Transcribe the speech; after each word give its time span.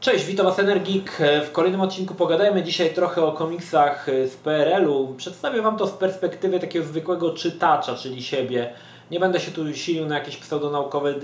Cześć, 0.00 0.24
witam 0.24 0.46
Was 0.46 0.58
Energik. 0.58 1.18
W 1.46 1.52
kolejnym 1.52 1.80
odcinku 1.80 2.14
pogadajmy 2.14 2.62
dzisiaj 2.62 2.94
trochę 2.94 3.24
o 3.24 3.32
komiksach 3.32 4.06
z 4.06 4.36
PRL-u. 4.36 5.14
Przedstawię 5.16 5.62
Wam 5.62 5.76
to 5.76 5.86
z 5.86 5.90
perspektywy 5.90 6.60
takiego 6.60 6.86
zwykłego 6.86 7.30
czytacza, 7.34 7.94
czyli 7.94 8.22
siebie. 8.22 8.72
Nie 9.10 9.20
będę 9.20 9.40
się 9.40 9.50
tu 9.50 9.74
silił 9.74 10.06
na 10.06 10.18
jakieś 10.18 10.36
pseudonaukowe 10.36 11.12
yy, 11.12 11.18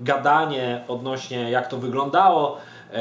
gadanie 0.00 0.84
odnośnie 0.88 1.50
jak 1.50 1.68
to 1.68 1.76
wyglądało, 1.76 2.56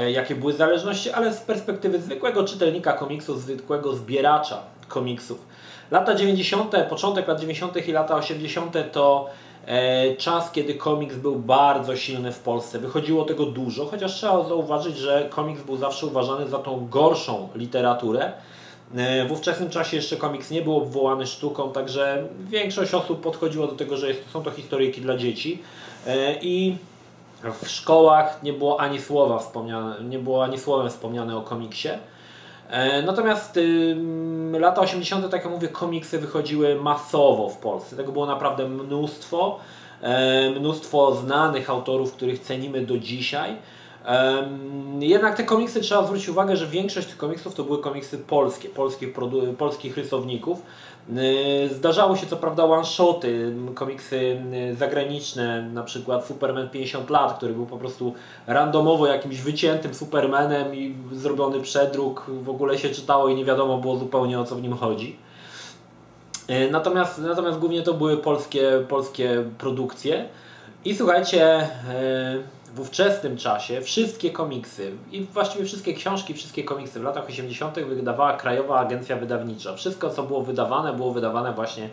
jakie 0.07 0.35
były 0.35 0.53
zależności, 0.53 1.11
ale 1.11 1.33
z 1.33 1.39
perspektywy 1.39 2.01
zwykłego 2.01 2.43
czytelnika 2.43 2.93
komiksów, 2.93 3.41
zwykłego 3.41 3.93
zbieracza 3.93 4.59
komiksów. 4.87 5.45
Lata 5.91 6.15
90., 6.15 6.75
początek 6.89 7.27
lat 7.27 7.39
90. 7.39 7.87
i 7.87 7.91
lata 7.91 8.15
80. 8.15 8.91
to 8.91 9.29
E, 9.29 9.44
czas, 10.17 10.51
kiedy 10.51 10.73
komiks 10.73 11.15
był 11.15 11.35
bardzo 11.35 11.95
silny 11.95 12.31
w 12.31 12.39
Polsce. 12.39 12.79
Wychodziło 12.79 13.25
tego 13.25 13.45
dużo, 13.45 13.85
chociaż 13.85 14.13
trzeba 14.13 14.43
zauważyć, 14.43 14.97
że 14.97 15.27
komiks 15.29 15.61
był 15.61 15.77
zawsze 15.77 16.05
uważany 16.05 16.49
za 16.49 16.59
tą 16.59 16.87
gorszą 16.87 17.49
literaturę. 17.55 18.31
E, 18.95 19.25
w 19.25 19.31
ówczesnym 19.31 19.69
czasie 19.69 19.97
jeszcze 19.97 20.17
komiks 20.17 20.51
nie 20.51 20.61
był 20.61 20.77
obwołany 20.77 21.27
sztuką, 21.27 21.71
także 21.71 22.27
większość 22.49 22.93
osób 22.93 23.21
podchodziło 23.21 23.67
do 23.67 23.75
tego, 23.75 23.97
że 23.97 24.07
jest, 24.07 24.29
są 24.33 24.43
to 24.43 24.51
historyjki 24.51 25.01
dla 25.01 25.17
dzieci. 25.17 25.61
E, 26.07 26.35
I 26.41 26.77
w 27.61 27.67
szkołach 27.67 28.43
nie 28.43 28.53
było 28.53 28.79
ani 28.79 29.01
słowa 29.01 29.39
wspomniane, 29.39 29.95
nie 30.03 30.19
było 30.19 30.43
ani 30.43 30.59
słowem 30.59 30.89
wspomniane 30.89 31.37
o 31.37 31.41
komiksie. 31.41 31.89
E, 32.69 33.01
natomiast 33.01 33.59
lata 34.59 34.81
80., 34.81 35.31
tak 35.31 35.43
jak 35.43 35.53
mówię, 35.53 35.67
komiksy 35.67 36.19
wychodziły 36.19 36.75
masowo 36.75 37.49
w 37.49 37.57
Polsce. 37.57 37.95
Tego 37.95 38.11
było 38.11 38.25
naprawdę 38.25 38.69
mnóstwo. 38.69 39.59
E, 40.01 40.49
mnóstwo 40.49 41.15
znanych 41.15 41.69
autorów, 41.69 42.13
których 42.13 42.39
cenimy 42.39 42.85
do 42.85 42.97
dzisiaj. 42.97 43.57
Jednak 44.99 45.37
te 45.37 45.43
komiksy 45.43 45.81
trzeba 45.81 46.03
zwrócić 46.03 46.29
uwagę, 46.29 46.57
że 46.57 46.67
większość 46.67 47.07
tych 47.07 47.17
komiksów 47.17 47.55
to 47.55 47.63
były 47.63 47.81
komiksy 47.81 48.17
polskie, 48.17 48.69
polskich, 48.69 49.09
polskich 49.57 49.97
rysowników. 49.97 50.61
Y, 51.09 51.69
zdarzało 51.73 52.15
się 52.15 52.27
co 52.27 52.37
prawda 52.37 52.63
one-shoty, 52.65 53.55
komiksy 53.75 54.41
y, 54.71 54.75
zagraniczne, 54.75 55.61
na 55.61 55.83
przykład 55.83 56.25
Superman 56.25 56.69
50 56.69 57.09
lat, 57.09 57.37
który 57.37 57.53
był 57.53 57.65
po 57.65 57.77
prostu 57.77 58.13
randomowo 58.47 59.07
jakimś 59.07 59.41
wyciętym 59.41 59.93
Supermanem 59.93 60.75
i 60.75 60.95
zrobiony 61.11 61.61
przedruk, 61.61 62.25
w 62.41 62.49
ogóle 62.49 62.77
się 62.77 62.89
czytało 62.89 63.29
i 63.29 63.35
nie 63.35 63.45
wiadomo 63.45 63.77
było 63.77 63.97
zupełnie 63.97 64.39
o 64.39 64.43
co 64.43 64.55
w 64.55 64.61
nim 64.61 64.73
chodzi. 64.73 65.17
Y, 66.49 66.71
natomiast, 66.71 67.17
natomiast 67.17 67.59
głównie 67.59 67.81
to 67.81 67.93
były 67.93 68.17
polskie, 68.17 68.71
polskie 68.89 69.43
produkcje. 69.57 70.25
I 70.85 70.95
słuchajcie, 70.95 71.69
w 72.75 72.79
ówczesnym 72.79 73.37
czasie 73.37 73.81
wszystkie 73.81 74.31
komiksy 74.31 74.91
i 75.11 75.23
właściwie 75.23 75.65
wszystkie 75.65 75.93
książki, 75.93 76.33
wszystkie 76.33 76.63
komiksy 76.63 76.99
w 76.99 77.03
latach 77.03 77.25
80. 77.29 77.79
wydawała 77.79 78.33
Krajowa 78.33 78.79
Agencja 78.79 79.15
Wydawnicza. 79.15 79.75
Wszystko, 79.75 80.09
co 80.09 80.23
było 80.23 80.41
wydawane, 80.41 80.93
było 80.93 81.13
wydawane 81.13 81.53
właśnie 81.53 81.89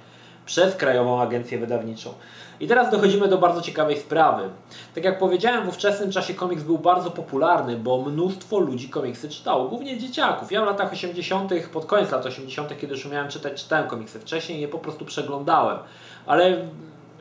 przez 0.46 0.76
Krajową 0.76 1.22
Agencję 1.22 1.58
Wydawniczą. 1.58 2.14
I 2.60 2.66
teraz 2.68 2.90
dochodzimy 2.90 3.28
do 3.28 3.38
bardzo 3.38 3.60
ciekawej 3.60 3.98
sprawy. 3.98 4.48
Tak 4.94 5.04
jak 5.04 5.18
powiedziałem, 5.18 5.64
w 5.64 5.68
ówczesnym 5.68 6.12
czasie 6.12 6.34
komiks 6.34 6.62
był 6.62 6.78
bardzo 6.78 7.10
popularny, 7.10 7.76
bo 7.76 8.02
mnóstwo 8.02 8.58
ludzi 8.58 8.88
komiksy 8.88 9.28
czytało, 9.28 9.68
głównie 9.68 9.98
dzieciaków. 9.98 10.52
Ja 10.52 10.62
w 10.62 10.66
latach 10.66 10.92
80., 10.92 11.52
pod 11.72 11.86
koniec 11.86 12.10
lat 12.10 12.26
80., 12.26 12.78
kiedy 12.80 12.94
już 12.94 13.06
umiałem 13.06 13.28
czytać, 13.28 13.62
czytałem 13.62 13.88
komiksy. 13.88 14.20
Wcześniej 14.20 14.60
je 14.60 14.68
po 14.68 14.78
prostu 14.78 15.04
przeglądałem. 15.04 15.78
Ale 16.26 16.56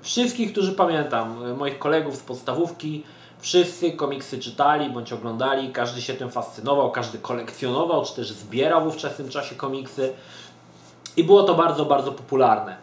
wszystkich, 0.02 0.52
którzy 0.52 0.72
pamiętam, 0.72 1.56
moich 1.58 1.80
kolegów 1.80 2.16
z 2.16 2.22
podstawówki, 2.22 3.04
Wszyscy 3.42 3.92
komiksy 3.92 4.40
czytali 4.40 4.90
bądź 4.90 5.14
oglądali, 5.14 5.72
każdy 5.72 6.02
się 6.02 6.14
tym 6.14 6.32
fascynował, 6.32 6.92
każdy 6.92 7.18
kolekcjonował 7.18 8.06
czy 8.06 8.16
też 8.16 8.32
zbierał 8.32 8.84
w 8.84 8.88
ówczesnym 8.88 9.30
czasie 9.30 9.56
komiksy 9.56 10.14
i 11.18 11.24
było 11.24 11.44
to 11.44 11.56
bardzo, 11.56 11.86
bardzo 11.86 12.12
popularne. 12.12 12.78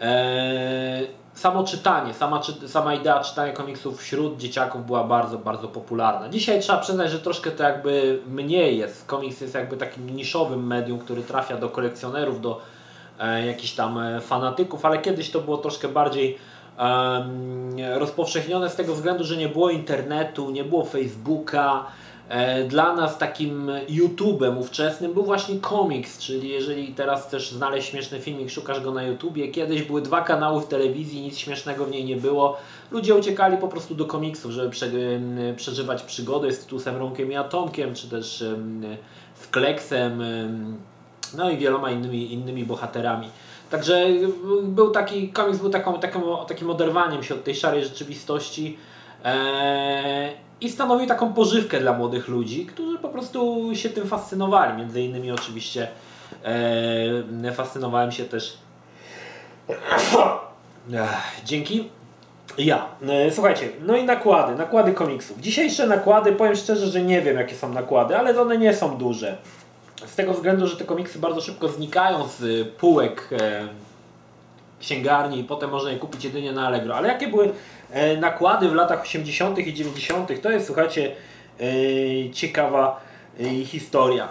Eee, 0.00 1.06
samo 1.34 1.64
czytanie, 1.64 2.14
sama, 2.14 2.40
sama 2.66 2.94
idea 2.94 3.20
czytania 3.20 3.52
komiksów 3.52 4.00
wśród 4.00 4.38
dzieciaków 4.38 4.86
była 4.86 5.04
bardzo, 5.04 5.38
bardzo 5.38 5.68
popularna. 5.68 6.28
Dzisiaj 6.28 6.60
trzeba 6.60 6.78
przyznać, 6.78 7.10
że 7.10 7.18
troszkę 7.18 7.50
to 7.50 7.62
jakby 7.62 8.20
mniej 8.26 8.78
jest. 8.78 9.06
Komiks 9.06 9.40
jest 9.40 9.54
jakby 9.54 9.76
takim 9.76 10.16
niszowym 10.16 10.66
medium, 10.66 10.98
który 10.98 11.22
trafia 11.22 11.56
do 11.56 11.68
kolekcjonerów, 11.68 12.40
do 12.40 12.60
e, 13.18 13.46
jakichś 13.46 13.72
tam 13.72 13.98
e, 13.98 14.20
fanatyków, 14.20 14.84
ale 14.84 14.98
kiedyś 14.98 15.30
to 15.30 15.40
było 15.40 15.56
troszkę 15.56 15.88
bardziej 15.88 16.38
rozpowszechnione 17.94 18.70
z 18.70 18.76
tego 18.76 18.94
względu, 18.94 19.24
że 19.24 19.36
nie 19.36 19.48
było 19.48 19.70
internetu, 19.70 20.50
nie 20.50 20.64
było 20.64 20.84
Facebooka. 20.84 21.86
E, 22.28 22.64
dla 22.64 22.96
nas 22.96 23.18
takim 23.18 23.70
YouTube'em 23.88 24.58
ówczesnym 24.58 25.12
był 25.12 25.24
właśnie 25.24 25.60
komiks, 25.60 26.18
czyli 26.18 26.48
jeżeli 26.48 26.94
teraz 26.94 27.26
chcesz 27.26 27.50
znaleźć 27.50 27.88
śmieszny 27.88 28.20
filmik, 28.20 28.50
szukasz 28.50 28.80
go 28.80 28.92
na 28.92 29.02
YouTubie. 29.02 29.48
Kiedyś 29.48 29.82
były 29.82 30.02
dwa 30.02 30.20
kanały 30.20 30.60
w 30.60 30.66
telewizji, 30.66 31.20
nic 31.20 31.38
śmiesznego 31.38 31.84
w 31.84 31.90
niej 31.90 32.04
nie 32.04 32.16
było. 32.16 32.56
Ludzie 32.90 33.14
uciekali 33.14 33.56
po 33.56 33.68
prostu 33.68 33.94
do 33.94 34.04
komiksów, 34.04 34.52
żeby 34.52 34.70
prze, 34.70 34.90
przeżywać 35.56 36.02
przygody 36.02 36.52
z 36.52 36.58
Tytusem, 36.58 36.96
Romkiem 36.96 37.32
i 37.32 37.36
Atomkiem, 37.36 37.94
czy 37.94 38.08
też 38.08 38.44
z 39.34 39.46
Kleksem, 39.46 40.22
no 41.36 41.50
i 41.50 41.56
wieloma 41.56 41.90
innymi, 41.90 42.32
innymi 42.32 42.64
bohaterami. 42.64 43.28
Także 43.72 44.06
był 44.62 44.90
taki, 44.90 45.28
komiks 45.28 45.58
był 45.58 45.70
taką, 45.70 46.00
taką, 46.00 46.46
takim 46.46 46.70
oderwaniem 46.70 47.22
się 47.22 47.34
od 47.34 47.44
tej 47.44 47.54
szarej 47.54 47.84
rzeczywistości 47.84 48.78
e, 49.24 50.32
i 50.60 50.70
stanowił 50.70 51.06
taką 51.06 51.32
pożywkę 51.32 51.80
dla 51.80 51.92
młodych 51.92 52.28
ludzi, 52.28 52.66
którzy 52.66 52.98
po 52.98 53.08
prostu 53.08 53.70
się 53.74 53.88
tym 53.88 54.08
fascynowali. 54.08 54.78
Między 54.78 55.02
innymi 55.02 55.30
oczywiście 55.30 55.88
e, 56.44 57.52
fascynowałem 57.52 58.12
się 58.12 58.24
też 58.24 58.58
dzięki 61.44 61.88
ja. 62.58 62.86
E, 63.08 63.30
słuchajcie, 63.30 63.68
no 63.80 63.96
i 63.96 64.04
nakłady, 64.04 64.54
nakłady 64.54 64.92
komiksów. 64.92 65.40
Dzisiejsze 65.40 65.86
nakłady, 65.86 66.32
powiem 66.32 66.56
szczerze, 66.56 66.86
że 66.86 67.02
nie 67.02 67.22
wiem 67.22 67.36
jakie 67.36 67.54
są 67.54 67.72
nakłady, 67.72 68.16
ale 68.16 68.40
one 68.40 68.58
nie 68.58 68.74
są 68.74 68.96
duże. 68.96 69.36
Z 70.06 70.14
tego 70.14 70.32
względu, 70.32 70.66
że 70.66 70.76
te 70.76 70.84
komiksy 70.84 71.18
bardzo 71.18 71.40
szybko 71.40 71.68
znikają 71.68 72.28
z 72.28 72.68
półek 72.68 73.28
e, 73.32 73.68
księgarni 74.80 75.38
i 75.38 75.44
potem 75.44 75.70
można 75.70 75.90
je 75.90 75.98
kupić 75.98 76.24
jedynie 76.24 76.52
na 76.52 76.66
Allegro. 76.66 76.96
Ale 76.96 77.08
jakie 77.08 77.28
były 77.28 77.52
e, 77.90 78.16
nakłady 78.16 78.68
w 78.68 78.74
latach 78.74 79.02
80. 79.02 79.58
i 79.58 79.74
90., 79.74 80.42
to 80.42 80.50
jest, 80.50 80.66
słuchajcie, 80.66 81.16
e, 81.60 82.30
ciekawa 82.30 83.00
historia. 83.64 84.28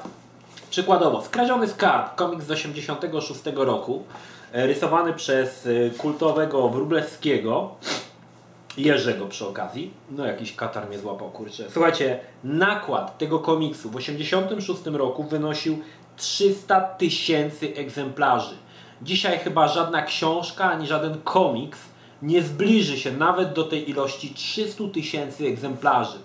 Przykładowo, 0.69 1.21
Skradziony 1.21 1.67
Skarb, 1.67 2.15
komiks 2.15 2.45
z 2.45 2.51
86 2.51 3.41
roku, 3.55 4.03
rysowany 4.53 5.13
przez 5.13 5.67
kultowego 5.97 6.69
Wróblewskiego. 6.69 7.75
Jerzego 8.77 9.25
przy 9.25 9.47
okazji. 9.47 9.93
No 10.11 10.25
jakiś 10.25 10.55
katar 10.55 10.87
mnie 10.87 10.99
złapał, 10.99 11.29
kurczę. 11.29 11.63
Słuchajcie, 11.69 12.19
nakład 12.43 13.17
tego 13.17 13.39
komiksu 13.39 13.89
w 13.89 13.95
1986 13.95 14.97
roku 14.97 15.23
wynosił 15.23 15.79
300 16.17 16.81
tysięcy 16.81 17.75
egzemplarzy. 17.75 18.55
Dzisiaj 19.01 19.39
chyba 19.39 19.67
żadna 19.67 20.01
książka 20.01 20.71
ani 20.71 20.87
żaden 20.87 21.21
komiks 21.23 21.79
nie 22.21 22.41
zbliży 22.41 22.99
się 22.99 23.11
nawet 23.11 23.53
do 23.53 23.63
tej 23.63 23.89
ilości 23.89 24.33
300 24.33 24.83
tysięcy 24.93 25.47
egzemplarzy. 25.47 26.17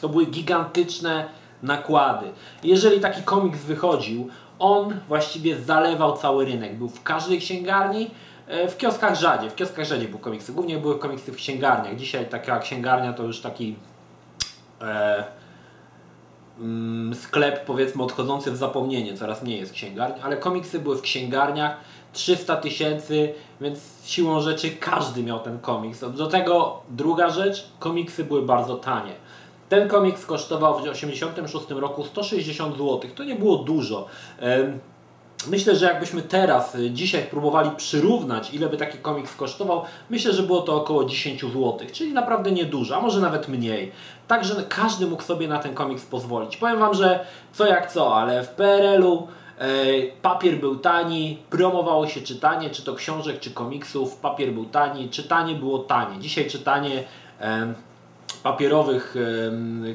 To 0.00 0.08
były 0.08 0.26
gigantyczne 0.26 1.28
nakłady. 1.62 2.26
Jeżeli 2.62 3.00
taki 3.00 3.22
komiks 3.22 3.58
wychodził, 3.58 4.28
on 4.58 5.00
właściwie 5.08 5.60
zalewał 5.60 6.16
cały 6.16 6.44
rynek. 6.44 6.76
Był 6.76 6.88
w 6.88 7.02
każdej 7.02 7.38
księgarni, 7.38 8.10
w 8.46 8.76
kioskach 8.76 9.14
rzadziej, 9.16 9.50
w 9.50 9.54
kioskach 9.54 9.86
rzadziej 9.86 10.08
były 10.08 10.20
komiksy. 10.20 10.52
Głównie 10.52 10.78
były 10.78 10.98
komiksy 10.98 11.32
w 11.32 11.36
księgarniach. 11.36 11.96
Dzisiaj 11.96 12.26
taka 12.26 12.58
księgarnia 12.58 13.12
to 13.12 13.22
już 13.22 13.40
taki 13.40 13.76
e, 14.82 15.24
mm, 16.60 17.14
sklep 17.14 17.64
powiedzmy 17.64 18.02
odchodzący 18.02 18.50
w 18.50 18.56
zapomnienie. 18.56 19.14
Coraz 19.16 19.42
mniej 19.42 19.60
jest 19.60 19.72
księgarni, 19.72 20.22
ale 20.22 20.36
komiksy 20.36 20.78
były 20.78 20.96
w 20.96 21.02
księgarniach. 21.02 21.76
300 22.12 22.56
tysięcy, 22.56 23.34
więc 23.60 23.78
siłą 24.04 24.40
rzeczy 24.40 24.70
każdy 24.70 25.22
miał 25.22 25.40
ten 25.40 25.58
komiks. 25.58 26.00
Do 26.00 26.26
tego 26.26 26.82
druga 26.90 27.30
rzecz, 27.30 27.68
komiksy 27.78 28.24
były 28.24 28.42
bardzo 28.42 28.76
tanie. 28.76 29.12
Ten 29.68 29.88
komiks 29.88 30.26
kosztował 30.26 30.74
w 30.74 30.82
1986 30.82 31.70
roku 31.70 32.04
160 32.04 32.76
zł. 32.76 33.00
To 33.14 33.24
nie 33.24 33.34
było 33.34 33.56
dużo. 33.56 34.06
Myślę, 35.46 35.76
że 35.76 35.86
jakbyśmy 35.86 36.22
teraz, 36.22 36.74
y, 36.74 36.90
dzisiaj 36.90 37.22
próbowali 37.22 37.70
przyrównać, 37.76 38.54
ile 38.54 38.68
by 38.68 38.76
taki 38.76 38.98
komiks 38.98 39.36
kosztował, 39.36 39.82
myślę, 40.10 40.32
że 40.32 40.42
było 40.42 40.60
to 40.60 40.76
około 40.76 41.04
10 41.04 41.40
zł, 41.40 41.78
czyli 41.92 42.12
naprawdę 42.12 42.52
niedużo, 42.52 42.96
a 42.96 43.00
może 43.00 43.20
nawet 43.20 43.48
mniej. 43.48 43.92
Także 44.28 44.64
każdy 44.68 45.06
mógł 45.06 45.22
sobie 45.22 45.48
na 45.48 45.58
ten 45.58 45.74
komiks 45.74 46.04
pozwolić. 46.04 46.56
Powiem 46.56 46.78
Wam, 46.78 46.94
że 46.94 47.26
co 47.52 47.66
jak 47.66 47.92
co, 47.92 48.16
ale 48.16 48.44
w 48.44 48.48
PRL-u 48.48 49.28
e, 49.58 49.66
papier 50.22 50.60
był 50.60 50.76
tani, 50.76 51.38
promowało 51.50 52.06
się 52.06 52.20
czytanie, 52.20 52.70
czy 52.70 52.82
to 52.82 52.94
książek, 52.94 53.40
czy 53.40 53.50
komiksów, 53.50 54.16
papier 54.16 54.52
był 54.52 54.64
tani, 54.64 55.08
czytanie 55.08 55.54
było 55.54 55.78
tanie. 55.78 56.20
Dzisiaj 56.20 56.50
czytanie 56.50 57.04
papierowych 58.42 59.14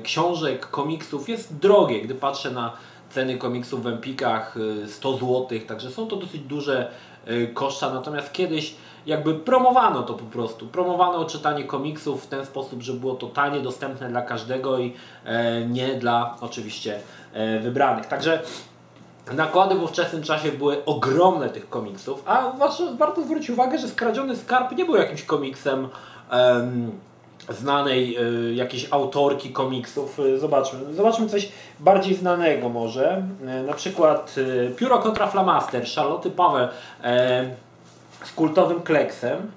książek, 0.03 0.69
komiksów 0.69 1.29
jest 1.29 1.57
drogie. 1.57 2.01
Gdy 2.01 2.15
patrzę 2.15 2.51
na 2.51 2.73
ceny 3.09 3.37
komiksów 3.37 3.83
w 3.83 3.87
Empikach 3.87 4.55
100 4.87 5.13
zł, 5.13 5.47
także 5.67 5.91
są 5.91 6.07
to 6.07 6.15
dosyć 6.15 6.41
duże 6.41 6.91
koszta, 7.53 7.93
natomiast 7.93 8.33
kiedyś 8.33 8.75
jakby 9.05 9.35
promowano 9.35 10.03
to 10.03 10.13
po 10.13 10.25
prostu. 10.25 10.67
Promowano 10.67 11.25
czytanie 11.25 11.63
komiksów 11.63 12.23
w 12.23 12.27
ten 12.27 12.45
sposób, 12.45 12.81
że 12.81 12.93
było 12.93 13.15
totalnie 13.15 13.59
dostępne 13.59 14.09
dla 14.09 14.21
każdego 14.21 14.79
i 14.79 14.93
e, 15.25 15.65
nie 15.65 15.95
dla 15.95 16.35
oczywiście 16.41 16.99
e, 17.33 17.59
wybranych. 17.59 18.05
Także 18.05 18.41
nakłady 19.33 19.75
w 19.75 19.83
ówczesnym 19.83 20.23
czasie 20.23 20.51
były 20.51 20.85
ogromne 20.85 21.49
tych 21.49 21.69
komiksów, 21.69 22.23
a 22.25 22.53
warto 22.97 23.23
zwrócić 23.23 23.49
uwagę, 23.49 23.77
że 23.77 23.87
Skradziony 23.87 24.35
Skarb 24.35 24.77
nie 24.77 24.85
był 24.85 24.95
jakimś 24.95 25.23
komiksem 25.23 25.87
znanej 27.49 28.17
y, 28.49 28.53
jakiejś 28.53 28.87
autorki 28.91 29.49
komiksów. 29.49 30.19
E, 30.19 30.37
zobaczmy, 30.37 30.93
zobaczmy 30.93 31.29
coś 31.29 31.49
bardziej 31.79 32.15
znanego 32.15 32.69
może. 32.69 33.23
na 33.67 33.73
przykład 33.73 34.35
Pióro 34.77 34.99
kontra 34.99 35.27
Flamaster 35.27 35.85
Charlotte 35.95 36.29
Paweł 36.29 36.67
z 38.23 38.31
kultowym 38.31 38.81
kleksem. 38.81 39.51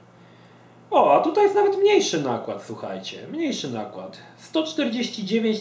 O, 0.93 1.15
a 1.15 1.21
tutaj 1.21 1.44
jest 1.44 1.55
nawet 1.55 1.77
mniejszy 1.77 2.23
nakład, 2.23 2.65
słuchajcie. 2.67 3.27
Mniejszy 3.31 3.71
nakład. 3.71 4.19
149 4.39 5.61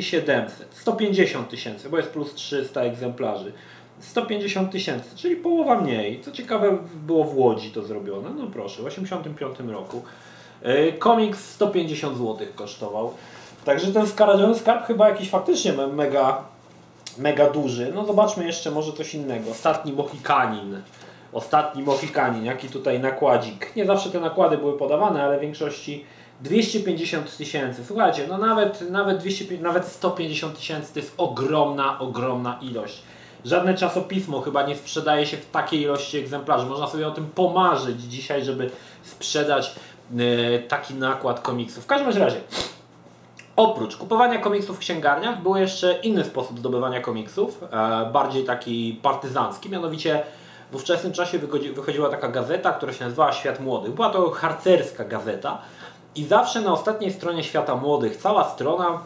700. 0.00 0.68
150 0.70 1.48
tysięcy, 1.48 1.90
bo 1.90 1.96
jest 1.96 2.10
plus 2.10 2.34
300 2.34 2.82
egzemplarzy. 2.82 3.52
150 4.00 4.70
tysięcy, 4.70 5.16
czyli 5.16 5.36
połowa 5.36 5.80
mniej. 5.80 6.20
Co 6.20 6.32
ciekawe, 6.32 6.78
było 7.06 7.24
w 7.24 7.38
Łodzi 7.38 7.70
to 7.70 7.82
zrobione. 7.82 8.30
No 8.38 8.46
proszę, 8.46 8.82
w 8.82 8.86
85 8.86 9.58
roku. 9.70 10.02
E, 10.66 10.92
komiks 10.92 11.50
150 11.50 12.18
zł 12.18 12.46
kosztował. 12.54 13.12
Także 13.64 13.92
ten 13.92 14.06
skaradzony 14.06 14.54
skarb 14.54 14.86
chyba 14.86 15.08
jakiś 15.08 15.30
faktycznie 15.30 15.72
mega, 15.72 16.44
mega 17.18 17.50
duży. 17.50 17.92
No 17.94 18.04
zobaczmy 18.04 18.46
jeszcze 18.46 18.70
może 18.70 18.92
coś 18.92 19.14
innego. 19.14 19.50
Ostatni 19.50 19.92
Mohikanin 19.92 20.82
ostatni 21.36 21.82
Mohikanin, 21.82 22.44
jaki 22.44 22.68
tutaj 22.68 23.00
nakładzik. 23.00 23.76
Nie 23.76 23.86
zawsze 23.86 24.10
te 24.10 24.20
nakłady 24.20 24.58
były 24.58 24.78
podawane, 24.78 25.22
ale 25.22 25.38
w 25.38 25.40
większości 25.40 26.04
250 26.40 27.36
tysięcy. 27.36 27.84
Słuchajcie, 27.84 28.26
no 28.28 28.38
nawet, 28.38 28.90
nawet, 28.90 29.18
200, 29.18 29.44
nawet 29.60 29.84
150 29.86 30.58
tysięcy 30.58 30.94
to 30.94 31.00
jest 31.00 31.14
ogromna, 31.16 31.98
ogromna 31.98 32.58
ilość. 32.62 33.02
Żadne 33.44 33.74
czasopismo 33.74 34.40
chyba 34.40 34.66
nie 34.66 34.76
sprzedaje 34.76 35.26
się 35.26 35.36
w 35.36 35.50
takiej 35.50 35.80
ilości 35.80 36.18
egzemplarzy. 36.18 36.66
Można 36.66 36.86
sobie 36.86 37.08
o 37.08 37.10
tym 37.10 37.26
pomarzyć 37.26 38.02
dzisiaj, 38.02 38.44
żeby 38.44 38.70
sprzedać 39.02 39.74
taki 40.68 40.94
nakład 40.94 41.40
komiksów. 41.40 41.84
W 41.84 41.86
każdym 41.86 42.22
razie, 42.22 42.40
oprócz 43.56 43.96
kupowania 43.96 44.38
komiksów 44.38 44.76
w 44.76 44.80
księgarniach, 44.80 45.42
był 45.42 45.56
jeszcze 45.56 45.98
inny 46.02 46.24
sposób 46.24 46.58
zdobywania 46.58 47.00
komiksów, 47.00 47.62
yy, 47.62 48.12
bardziej 48.12 48.44
taki 48.44 49.00
partyzancki, 49.02 49.70
mianowicie 49.70 50.22
w 50.72 50.74
ówczesnym 50.74 51.12
czasie 51.12 51.38
wychodziła 51.74 52.08
taka 52.08 52.28
gazeta, 52.28 52.72
która 52.72 52.92
się 52.92 53.04
nazywała 53.04 53.32
Świat 53.32 53.60
Młodych. 53.60 53.92
Była 53.92 54.10
to 54.10 54.30
harcerska 54.30 55.04
gazeta 55.04 55.58
i 56.14 56.24
zawsze 56.24 56.60
na 56.60 56.72
ostatniej 56.72 57.12
stronie 57.12 57.44
Świata 57.44 57.76
Młodych 57.76 58.16
cała 58.16 58.44
strona 58.44 59.00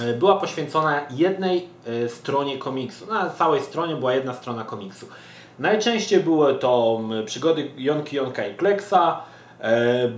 e, 0.00 0.14
była 0.14 0.36
poświęcona 0.36 1.00
jednej 1.10 1.68
e, 2.04 2.08
stronie 2.08 2.58
komiksu. 2.58 3.06
Na 3.06 3.30
całej 3.30 3.62
stronie 3.62 3.96
była 3.96 4.14
jedna 4.14 4.34
strona 4.34 4.64
komiksu. 4.64 5.06
Najczęściej 5.58 6.20
były 6.20 6.54
to 6.54 7.00
przygody 7.26 7.70
Jonki, 7.76 8.16
Jonka 8.16 8.46
i 8.46 8.54
Kleksa, 8.54 9.20
e, 9.20 9.33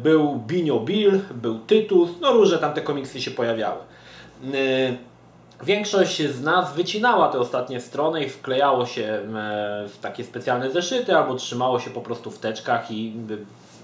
był 0.02 0.36
Binio 0.36 0.80
Bill, 0.80 1.20
był 1.34 1.58
Tytus, 1.58 2.08
no 2.20 2.32
różne 2.32 2.58
tam 2.58 2.74
te 2.74 2.80
komiksy 2.80 3.22
się 3.22 3.30
pojawiały. 3.30 3.78
Większość 5.64 6.22
z 6.22 6.42
nas 6.42 6.74
wycinała 6.74 7.28
te 7.28 7.38
ostatnie 7.38 7.80
strony 7.80 8.24
i 8.24 8.28
wklejało 8.28 8.86
się 8.86 9.02
e, 9.02 9.24
w 9.88 9.98
takie 10.00 10.24
specjalne 10.24 10.70
zeszyty 10.70 11.16
albo 11.16 11.34
trzymało 11.34 11.80
się 11.80 11.90
po 11.90 12.00
prostu 12.00 12.30
w 12.30 12.38
teczkach 12.38 12.90
i 12.90 13.12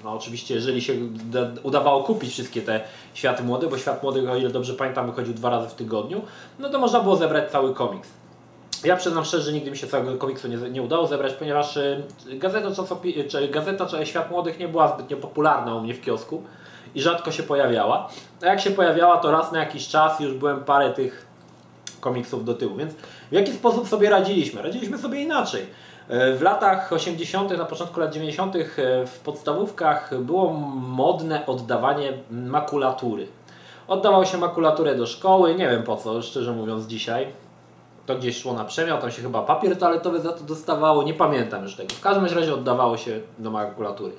no 0.05 0.13
oczywiście 0.13 0.55
jeżeli 0.55 0.83
się 0.83 0.93
udawało 1.63 2.03
kupić 2.03 2.31
wszystkie 2.31 2.63
te 2.63 2.81
Światy 3.15 3.43
Młode, 3.43 3.69
bo 3.69 3.79
Świat 3.79 4.03
Młody, 4.03 4.31
o 4.31 4.37
ile 4.37 4.51
dobrze 4.51 4.75
pamiętam, 4.75 5.07
wychodził 5.07 5.35
dwa 5.35 5.51
razy 5.51 5.69
w 5.69 5.75
tygodniu, 5.75 6.23
no 6.59 6.71
to 6.71 6.79
można 6.79 7.01
było 7.01 7.17
zebrać 7.17 7.51
cały 7.51 7.75
komiks. 7.75 8.09
Ja 8.85 8.97
przyznam 8.97 9.25
szczerze, 9.25 9.43
że 9.43 9.53
nigdy 9.53 9.71
mi 9.71 9.77
się 9.77 9.87
całego 9.87 10.17
komiksu 10.19 10.49
nie, 10.49 10.57
nie 10.57 10.83
udało 10.83 11.07
zebrać, 11.07 11.33
ponieważ 11.33 11.77
e, 11.77 12.03
gazeta, 12.27 12.69
czasopi- 12.69 13.29
czy 13.29 13.49
gazeta 13.49 13.87
czy 13.87 14.07
Świat 14.07 14.31
Młodych 14.31 14.59
nie 14.59 14.69
była 14.69 14.89
zbytnio 14.89 15.17
popularna 15.17 15.75
u 15.75 15.81
mnie 15.81 15.95
w 15.95 16.01
kiosku 16.01 16.43
i 16.95 17.03
rzadko 17.03 17.33
się 17.33 17.43
pojawiała. 17.43 18.09
A 18.43 18.47
jak 18.47 18.61
się 18.61 18.71
pojawiała, 18.71 19.17
to 19.17 19.31
raz 19.31 19.53
na 19.53 19.59
jakiś 19.59 19.89
czas 19.89 20.21
już 20.21 20.35
byłem 20.35 20.65
parę 20.65 20.91
tych 20.91 21.27
komiksów 22.01 22.45
do 22.45 22.55
tyłu. 22.55 22.77
Więc 22.77 22.93
w 23.31 23.33
jaki 23.33 23.53
sposób 23.53 23.89
sobie 23.89 24.11
radziliśmy? 24.11 24.63
Radziliśmy 24.63 24.99
sobie 24.99 25.21
inaczej. 25.21 25.67
E, 26.09 26.35
w 26.35 26.43
latach 26.43 26.93
80., 26.93 27.59
na 27.59 27.65
początku 27.65 28.01
lat 28.01 28.13
90. 28.13 28.57
E, 28.57 28.61
w 29.07 29.21
podstawówkach 29.25 30.21
było 30.21 30.53
modne 30.75 31.47
oddawanie 31.47 32.13
makulatury. 32.31 33.27
Oddawało 33.89 34.25
się 34.25 34.39
makulaturę 34.39 34.95
do 34.95 35.07
szkoły, 35.07 35.55
nie 35.55 35.69
wiem 35.69 35.83
po 35.83 35.97
co, 35.97 36.23
szczerze 36.23 36.53
mówiąc 36.53 36.87
dzisiaj. 36.87 37.27
To 38.07 38.17
gdzieś 38.17 38.43
szło 38.43 38.55
na 38.55 38.65
przemiał, 38.65 39.01
tam 39.01 39.11
się 39.11 39.23
chyba 39.23 39.43
papier 39.43 39.79
toaletowy 39.79 40.21
za 40.21 40.33
to 40.33 40.45
dostawało, 40.45 41.03
nie 41.03 41.15
pamiętam 41.15 41.63
już 41.63 41.75
tego. 41.77 41.95
W 41.95 42.01
każdym 42.01 42.39
razie 42.39 42.55
oddawało 42.55 42.97
się 42.97 43.21
do 43.39 43.51
makulatury. 43.51 44.13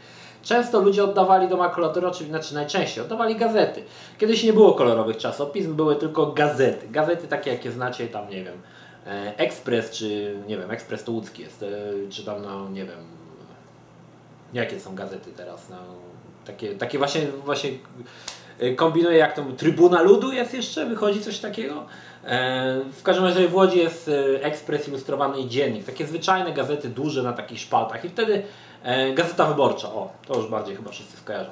Często 0.43 0.79
ludzie 0.81 1.03
oddawali 1.03 1.47
do 1.47 1.57
makulatury, 1.57 2.07
oczywiście 2.07 2.31
znaczy 2.31 2.55
najczęściej 2.55 3.03
oddawali 3.03 3.35
gazety. 3.35 3.83
Kiedyś 4.17 4.43
nie 4.43 4.53
było 4.53 4.73
kolorowych 4.73 5.17
czasopism, 5.17 5.75
były 5.75 5.95
tylko 5.95 6.25
gazety. 6.25 6.87
Gazety 6.87 7.27
takie, 7.27 7.51
jakie 7.51 7.71
znacie, 7.71 8.07
tam 8.07 8.29
nie 8.29 8.43
wiem, 8.43 8.61
Ekspres, 9.37 9.91
czy 9.91 10.35
nie 10.47 10.57
wiem, 10.57 10.71
Ekspres 10.71 11.03
to 11.03 11.11
łódzki 11.11 11.41
jest, 11.41 11.63
e, 11.63 11.69
czy 12.09 12.25
tam, 12.25 12.41
no 12.41 12.69
nie 12.69 12.85
wiem, 12.85 12.99
jakie 14.53 14.79
są 14.79 14.95
gazety 14.95 15.31
teraz, 15.37 15.69
no, 15.69 15.77
takie, 16.45 16.75
takie 16.75 16.97
właśnie, 16.97 17.21
właśnie 17.45 17.69
e, 18.59 18.75
kombinuję 18.75 19.17
jak 19.17 19.35
to, 19.35 19.43
Trybuna 19.57 20.01
Ludu 20.01 20.31
jest 20.31 20.53
jeszcze, 20.53 20.85
wychodzi 20.85 21.21
coś 21.21 21.39
takiego. 21.39 21.85
W 22.97 23.03
każdym 23.03 23.25
razie 23.25 23.47
w 23.47 23.55
Łodzi 23.55 23.77
jest 23.77 24.11
Ekspres 24.41 24.87
Ilustrowany 24.87 25.39
i 25.39 25.49
Dziennik, 25.49 25.85
takie 25.85 26.07
zwyczajne 26.07 26.53
gazety 26.53 26.89
duże 26.89 27.23
na 27.23 27.33
takich 27.33 27.59
szpaltach 27.59 28.05
i 28.05 28.09
wtedy 28.09 28.43
E, 28.83 29.13
Gazeta 29.13 29.45
Wyborcza, 29.45 29.87
o, 29.87 30.11
to 30.27 30.35
już 30.35 30.47
bardziej 30.47 30.75
chyba 30.75 30.91
wszyscy 30.91 31.17
skojarzą. 31.17 31.49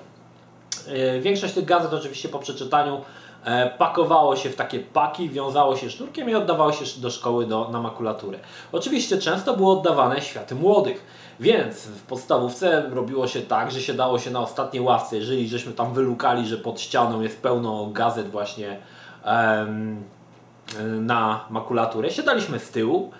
E, 0.87 1.19
większość 1.19 1.53
tych 1.53 1.65
gazet 1.65 1.93
oczywiście 1.93 2.29
po 2.29 2.39
przeczytaniu 2.39 3.01
e, 3.43 3.69
pakowało 3.69 4.35
się 4.35 4.49
w 4.49 4.55
takie 4.55 4.79
paki, 4.79 5.29
wiązało 5.29 5.75
się 5.75 5.89
sznurkiem 5.89 6.29
i 6.29 6.35
oddawało 6.35 6.71
się 6.71 7.01
do 7.01 7.11
szkoły 7.11 7.45
do, 7.45 7.69
na 7.69 7.81
makulaturę. 7.81 8.39
Oczywiście 8.71 9.17
często 9.17 9.57
było 9.57 9.79
oddawane 9.79 10.21
światy 10.21 10.55
młodych, 10.55 11.05
więc 11.39 11.87
w 11.87 12.01
podstawówce 12.01 12.89
robiło 12.89 13.27
się 13.27 13.41
tak, 13.41 13.71
że 13.71 13.81
siadało 13.81 14.19
się 14.19 14.31
na 14.31 14.39
ostatniej 14.39 14.83
ławce, 14.83 15.17
jeżeli 15.17 15.47
żeśmy 15.47 15.73
tam 15.73 15.93
wylukali, 15.93 16.47
że 16.47 16.57
pod 16.57 16.81
ścianą 16.81 17.21
jest 17.21 17.41
pełno 17.41 17.85
gazet 17.85 18.29
właśnie 18.29 18.77
em, 19.23 20.03
na 20.99 21.45
makulaturę, 21.49 22.11
siadaliśmy 22.11 22.59
z 22.59 22.69
tyłu, 22.69 23.11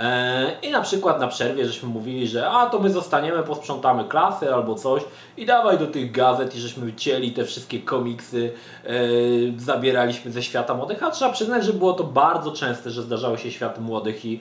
E, 0.00 0.56
I 0.62 0.70
na 0.70 0.80
przykład 0.80 1.20
na 1.20 1.28
przerwie 1.28 1.66
żeśmy 1.66 1.88
mówili, 1.88 2.28
że 2.28 2.50
a 2.50 2.66
to 2.66 2.78
my 2.78 2.90
zostaniemy, 2.90 3.42
posprzątamy 3.42 4.04
klasy 4.04 4.54
albo 4.54 4.74
coś 4.74 5.02
i 5.36 5.46
dawaj 5.46 5.78
do 5.78 5.86
tych 5.86 6.12
gazet 6.12 6.56
i 6.56 6.60
żeśmy 6.60 6.84
wycięli 6.86 7.32
te 7.32 7.44
wszystkie 7.44 7.80
komiksy, 7.80 8.52
e, 8.84 8.90
zabieraliśmy 9.56 10.30
ze 10.30 10.42
świata 10.42 10.74
młodych, 10.74 11.02
a 11.02 11.10
trzeba 11.10 11.32
przyznać, 11.32 11.64
że 11.64 11.72
było 11.72 11.92
to 11.92 12.04
bardzo 12.04 12.52
częste, 12.52 12.90
że 12.90 13.02
zdarzały 13.02 13.38
się 13.38 13.50
światy 13.50 13.80
młodych 13.80 14.24
i 14.24 14.40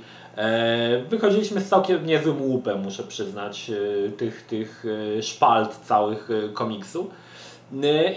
wychodziliśmy 1.10 1.62
z 1.62 1.69
całkiem 1.69 2.05
niezłym 2.05 2.41
łupem, 2.41 2.81
muszę 2.81 3.03
przyznać, 3.03 3.69
e, 3.69 4.12
tych, 4.12 4.41
tych 4.41 4.86
e, 5.17 5.24
szpalt 5.24 5.75
całych 5.75 6.29
e, 6.31 6.50
komiksów. 6.50 7.08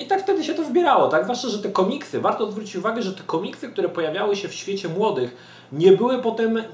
I 0.01 0.07
tak 0.07 0.23
wtedy 0.23 0.45
się 0.45 0.55
to 0.55 0.65
zbierało, 0.65 1.09
tak? 1.09 1.23
Zwłaszcza, 1.25 1.49
że 1.49 1.59
te 1.59 1.69
komiksy, 1.69 2.21
warto 2.21 2.51
zwrócić 2.51 2.77
uwagę, 2.77 3.03
że 3.03 3.13
te 3.13 3.23
komiksy, 3.23 3.69
które 3.69 3.89
pojawiały 3.89 4.37
się 4.37 4.49
w 4.49 4.55
świecie 4.55 4.89
młodych, 4.89 5.37
nie 5.73 5.93
były 5.93 6.23
potem 6.23 6.57
e, 6.57 6.65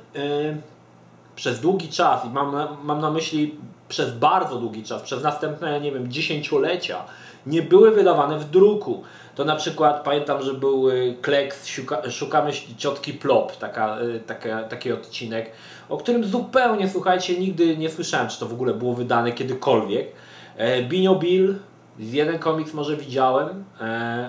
przez 1.36 1.60
długi 1.60 1.88
czas, 1.88 2.24
i 2.24 2.28
mam, 2.28 2.56
mam 2.84 3.00
na 3.00 3.10
myśli 3.10 3.54
przez 3.88 4.12
bardzo 4.12 4.56
długi 4.58 4.82
czas, 4.82 5.02
przez 5.02 5.22
następne, 5.22 5.80
nie 5.80 5.92
wiem, 5.92 6.12
dziesięciolecia, 6.12 7.04
nie 7.46 7.62
były 7.62 7.90
wydawane 7.90 8.38
w 8.38 8.50
druku. 8.50 9.02
To 9.34 9.44
na 9.44 9.56
przykład 9.56 10.04
pamiętam, 10.04 10.42
że 10.42 10.54
był 10.54 10.84
Kleks 11.22 11.66
szuka, 11.66 12.10
Szukamy 12.10 12.50
ciotki 12.76 13.12
Plop, 13.12 13.56
taka, 13.56 13.98
e, 13.98 14.20
taka, 14.20 14.62
taki 14.62 14.92
odcinek, 14.92 15.50
o 15.88 15.96
którym 15.96 16.24
zupełnie, 16.24 16.88
słuchajcie, 16.88 17.38
nigdy 17.38 17.76
nie 17.76 17.90
słyszałem, 17.90 18.28
czy 18.28 18.40
to 18.40 18.46
w 18.46 18.52
ogóle 18.52 18.74
było 18.74 18.94
wydane 18.94 19.32
kiedykolwiek. 19.32 20.08
E, 20.56 20.82
Binio 20.82 21.14
Bill, 21.14 21.54
jeden 21.98 22.38
komiks 22.38 22.74
może 22.74 22.96
widziałem, 22.96 23.64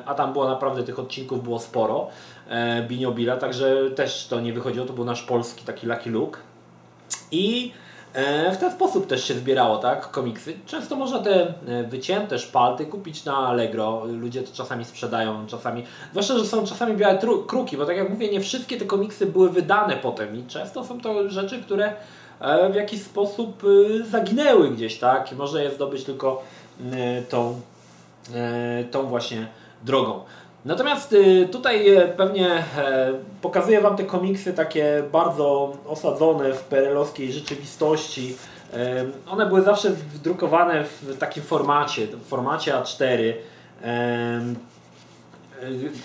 a 0.05 0.15
tam 0.15 0.33
było 0.33 0.49
naprawdę 0.49 0.83
tych 0.83 0.99
odcinków 0.99 1.43
było 1.43 1.59
sporo. 1.59 2.07
E, 2.49 2.83
Binio 2.83 3.11
Billa, 3.11 3.37
także 3.37 3.91
też 3.95 4.27
to 4.27 4.41
nie 4.41 4.53
wychodziło, 4.53 4.85
to 4.85 4.93
był 4.93 5.05
nasz 5.05 5.21
polski 5.21 5.65
taki 5.65 5.87
Lucky 5.87 6.09
Luke. 6.09 6.39
I 7.31 7.71
E, 7.71 7.88
w 8.53 8.57
ten 8.57 8.71
sposób 8.71 9.07
też 9.07 9.27
się 9.27 9.33
zbierało, 9.33 9.77
tak, 9.77 10.11
komiksy. 10.11 10.53
Często 10.65 10.95
można 10.95 11.19
te 11.19 11.53
e, 11.67 11.83
wycięte 11.83 12.39
szpalty 12.39 12.85
kupić 12.85 13.25
na 13.25 13.37
Allegro. 13.37 14.05
Ludzie 14.05 14.41
to 14.41 14.53
czasami 14.53 14.85
sprzedają, 14.85 15.47
czasami. 15.47 15.83
Zwłaszcza, 16.11 16.37
że 16.37 16.45
są 16.45 16.65
czasami 16.65 16.97
białe 16.97 17.19
kruki, 17.47 17.77
bo 17.77 17.85
tak 17.85 17.97
jak 17.97 18.09
mówię, 18.09 18.31
nie 18.31 18.41
wszystkie 18.41 18.77
te 18.77 18.85
komiksy 18.85 19.25
były 19.25 19.49
wydane 19.49 19.95
potem 19.95 20.35
i 20.35 20.43
często 20.43 20.85
są 20.85 21.01
to 21.01 21.29
rzeczy, 21.29 21.61
które 21.61 21.93
w 22.71 22.75
jakiś 22.75 23.01
sposób 23.01 23.63
zaginęły 24.11 24.69
gdzieś, 24.69 24.99
tak, 24.99 25.31
i 25.31 25.35
można 25.35 25.61
je 25.61 25.71
zdobyć 25.71 26.03
tylko 26.03 26.43
tą, 27.29 27.61
tą 28.91 29.07
właśnie 29.07 29.47
drogą. 29.83 30.21
Natomiast 30.65 31.13
y, 31.13 31.47
tutaj 31.51 31.97
y, 31.97 32.13
pewnie 32.17 32.63
e, 32.77 33.13
pokazuję 33.41 33.81
Wam 33.81 33.97
te 33.97 34.03
komiksy 34.03 34.53
takie 34.53 35.03
bardzo 35.11 35.73
osadzone 35.87 36.53
w 36.53 36.63
perelowskiej 36.63 37.33
rzeczywistości. 37.33 38.35
E, 38.73 39.05
one 39.29 39.45
były 39.45 39.61
zawsze 39.61 39.89
wdrukowane 39.89 40.83
w 40.83 41.17
takim 41.17 41.43
formacie, 41.43 42.07
w 42.07 42.27
formacie 42.27 42.73
A4. 42.73 43.33
E, 43.83 44.41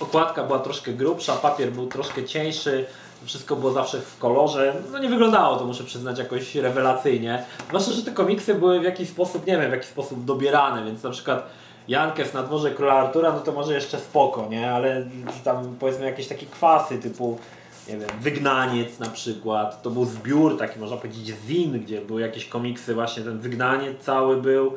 okładka 0.00 0.44
była 0.44 0.58
troszkę 0.58 0.92
grubsza, 0.92 1.36
papier 1.36 1.72
był 1.72 1.86
troszkę 1.86 2.24
cieńszy, 2.24 2.86
wszystko 3.24 3.56
było 3.56 3.72
zawsze 3.72 4.00
w 4.00 4.18
kolorze. 4.18 4.74
No 4.92 4.98
nie 4.98 5.08
wyglądało 5.08 5.56
to, 5.56 5.64
muszę 5.64 5.84
przyznać, 5.84 6.18
jakoś 6.18 6.54
rewelacyjnie. 6.54 7.44
Zwłaszcza, 7.68 7.92
że 7.92 8.02
te 8.02 8.10
komiksy 8.10 8.54
były 8.54 8.80
w 8.80 8.84
jakiś 8.84 9.08
sposób, 9.08 9.46
nie 9.46 9.58
wiem, 9.58 9.68
w 9.70 9.72
jakiś 9.72 9.88
sposób 9.88 10.24
dobierane, 10.24 10.84
więc 10.84 11.02
na 11.02 11.10
przykład 11.10 11.46
Jankes 11.88 12.34
na 12.34 12.42
dworze 12.42 12.70
króla 12.70 12.92
Artura, 12.92 13.32
no 13.32 13.40
to 13.40 13.52
może 13.52 13.74
jeszcze 13.74 13.98
spoko, 13.98 14.46
nie? 14.50 14.72
Ale 14.72 15.06
tam 15.44 15.76
powiedzmy 15.80 16.04
jakieś 16.04 16.28
takie 16.28 16.46
kwasy 16.46 16.98
typu 16.98 17.38
nie 17.88 17.96
wiem, 17.96 18.08
Wygnaniec 18.20 18.98
na 18.98 19.06
przykład, 19.10 19.82
to 19.82 19.90
był 19.90 20.04
zbiór 20.04 20.58
taki 20.58 20.80
można 20.80 20.96
powiedzieć 20.96 21.36
zin, 21.46 21.80
gdzie 21.80 22.00
były 22.00 22.20
jakieś 22.20 22.46
komiksy, 22.46 22.94
właśnie 22.94 23.22
ten 23.22 23.38
Wygnaniec 23.38 24.00
cały 24.00 24.42
był. 24.42 24.72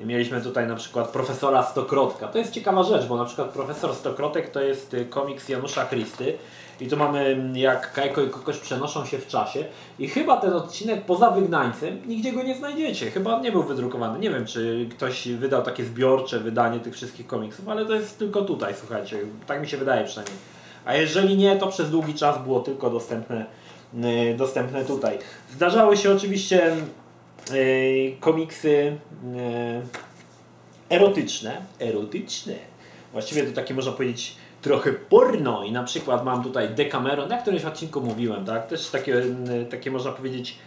I 0.00 0.06
mieliśmy 0.06 0.40
tutaj 0.40 0.66
na 0.66 0.76
przykład 0.76 1.08
profesora 1.08 1.62
Stokrotka. 1.62 2.28
To 2.28 2.38
jest 2.38 2.52
ciekawa 2.52 2.82
rzecz, 2.82 3.06
bo 3.06 3.16
na 3.16 3.24
przykład 3.24 3.48
profesor 3.48 3.94
Stokrotek 3.94 4.50
to 4.50 4.60
jest 4.60 4.94
y, 4.94 5.04
komiks 5.04 5.48
Janusza 5.48 5.86
Christy 5.86 6.38
i 6.80 6.86
tu 6.88 6.96
mamy 6.96 7.50
jak 7.54 7.92
Kajko 7.92 8.22
i 8.22 8.30
Kokoś 8.30 8.58
przenoszą 8.58 9.06
się 9.06 9.18
w 9.18 9.26
czasie 9.26 9.64
i 9.98 10.08
chyba 10.08 10.36
ten 10.36 10.52
odcinek 10.52 11.04
poza 11.04 11.30
Wygnańcem 11.30 12.08
nigdzie 12.08 12.32
go 12.32 12.42
nie 12.42 12.54
znajdziecie. 12.54 13.10
Chyba 13.10 13.40
nie 13.40 13.52
był 13.52 13.62
wydrukowany. 13.62 14.18
Nie 14.18 14.30
wiem, 14.30 14.46
czy 14.46 14.88
ktoś 14.90 15.28
wydał 15.28 15.62
takie 15.62 15.84
zbiorcze 15.84 16.40
wydanie 16.40 16.80
tych 16.80 16.94
wszystkich 16.94 17.26
komiksów, 17.26 17.68
ale 17.68 17.86
to 17.86 17.94
jest 17.94 18.18
tylko 18.18 18.42
tutaj, 18.42 18.74
słuchajcie. 18.78 19.18
Tak 19.46 19.60
mi 19.60 19.68
się 19.68 19.76
wydaje 19.76 20.04
przynajmniej. 20.04 20.38
A 20.84 20.94
jeżeli 20.94 21.36
nie, 21.36 21.56
to 21.56 21.66
przez 21.66 21.90
długi 21.90 22.14
czas 22.14 22.42
było 22.42 22.60
tylko 22.60 22.90
dostępne, 22.90 23.46
yy, 23.94 24.34
dostępne 24.36 24.84
tutaj. 24.84 25.18
Zdarzały 25.54 25.96
się 25.96 26.12
oczywiście 26.12 26.76
yy, 27.52 28.16
komiksy 28.20 28.96
yy, 29.34 30.96
erotyczne. 30.96 31.62
Erotyczne. 31.80 32.54
Właściwie 33.12 33.42
to 33.42 33.52
takie 33.52 33.74
można 33.74 33.92
powiedzieć 33.92 34.36
trochę 34.62 34.92
porno 34.92 35.64
i 35.64 35.72
na 35.72 35.84
przykład 35.84 36.24
mam 36.24 36.42
tutaj 36.42 36.68
Decameron, 36.68 37.28
na 37.28 37.38
którymś 37.38 37.64
odcinku 37.64 38.00
mówiłem, 38.00 38.44
tak? 38.44 38.66
Też 38.66 38.90
takie, 38.90 39.22
takie 39.70 39.90
można 39.90 40.12
powiedzieć 40.12 40.58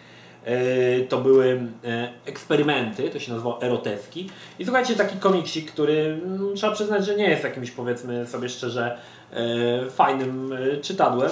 e, 0.45 0.55
to 1.01 1.17
były 1.17 1.67
e, 1.85 2.09
eksperymenty, 2.25 3.09
to 3.09 3.19
się 3.19 3.31
nazywało 3.31 3.61
eroteski. 3.61 4.29
I 4.59 4.65
słuchajcie, 4.65 4.95
taki 4.95 5.17
komiksik, 5.17 5.71
który 5.71 6.19
mm, 6.25 6.55
trzeba 6.55 6.73
przyznać, 6.73 7.05
że 7.05 7.15
nie 7.15 7.29
jest 7.29 7.43
jakimś 7.43 7.71
powiedzmy 7.71 8.27
sobie 8.27 8.49
szczerze 8.49 8.97
e, 9.31 9.89
fajnym 9.89 10.53
czytadłem. 10.81 11.31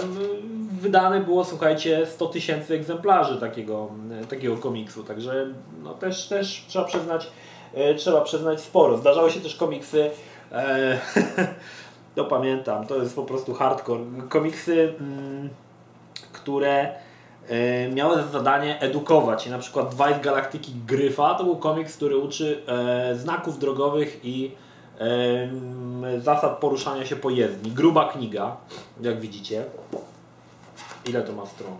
Wydane 0.82 1.20
było, 1.20 1.46
słuchajcie, 1.46 2.06
100 2.06 2.26
tysięcy 2.26 2.74
egzemplarzy 2.74 3.40
takiego, 3.40 3.92
takiego 4.30 4.58
komiksu, 4.58 5.04
także 5.04 5.48
no 5.84 5.94
też, 5.94 6.28
też 6.28 6.66
trzeba 6.68 6.86
przyznać, 6.86 7.28
trzeba 7.98 8.22
przyznać 8.22 8.62
sporo. 8.62 8.98
Zdarzały 8.98 9.32
się 9.32 9.40
też 9.40 9.56
komiksy 9.56 10.10
To 12.16 12.26
pamiętam, 12.26 12.88
to 12.88 12.98
jest 12.98 13.16
po 13.16 13.24
prostu 13.24 13.54
hardcore. 13.54 14.04
Komiksy, 14.30 14.94
mm, 15.00 15.50
które 16.32 16.96
y, 17.52 17.92
miały 17.94 18.16
za 18.16 18.28
zadanie 18.28 18.80
edukować. 18.80 19.48
I 19.48 19.50
na 19.50 19.60
przykład 19.60 19.94
Vice 19.94 20.20
Galaktyki 20.22 20.74
Gryfa 20.88 21.36
to 21.36 21.44
był 21.44 21.58
komiks, 21.58 21.96
który 21.96 22.18
uczy 22.18 22.62
e, 22.68 23.16
znaków 23.16 23.60
drogowych 23.60 24.20
i 24.24 24.52
e, 25.00 26.20
zasad 26.20 26.58
poruszania 26.60 27.06
się 27.06 27.16
po 27.16 27.30
jezdni. 27.30 27.72
Gruba 27.72 28.10
kniga, 28.10 28.58
jak 29.02 29.20
widzicie. 29.20 29.64
Ile 31.06 31.22
to 31.22 31.34
ma 31.34 31.46
stron? 31.46 31.78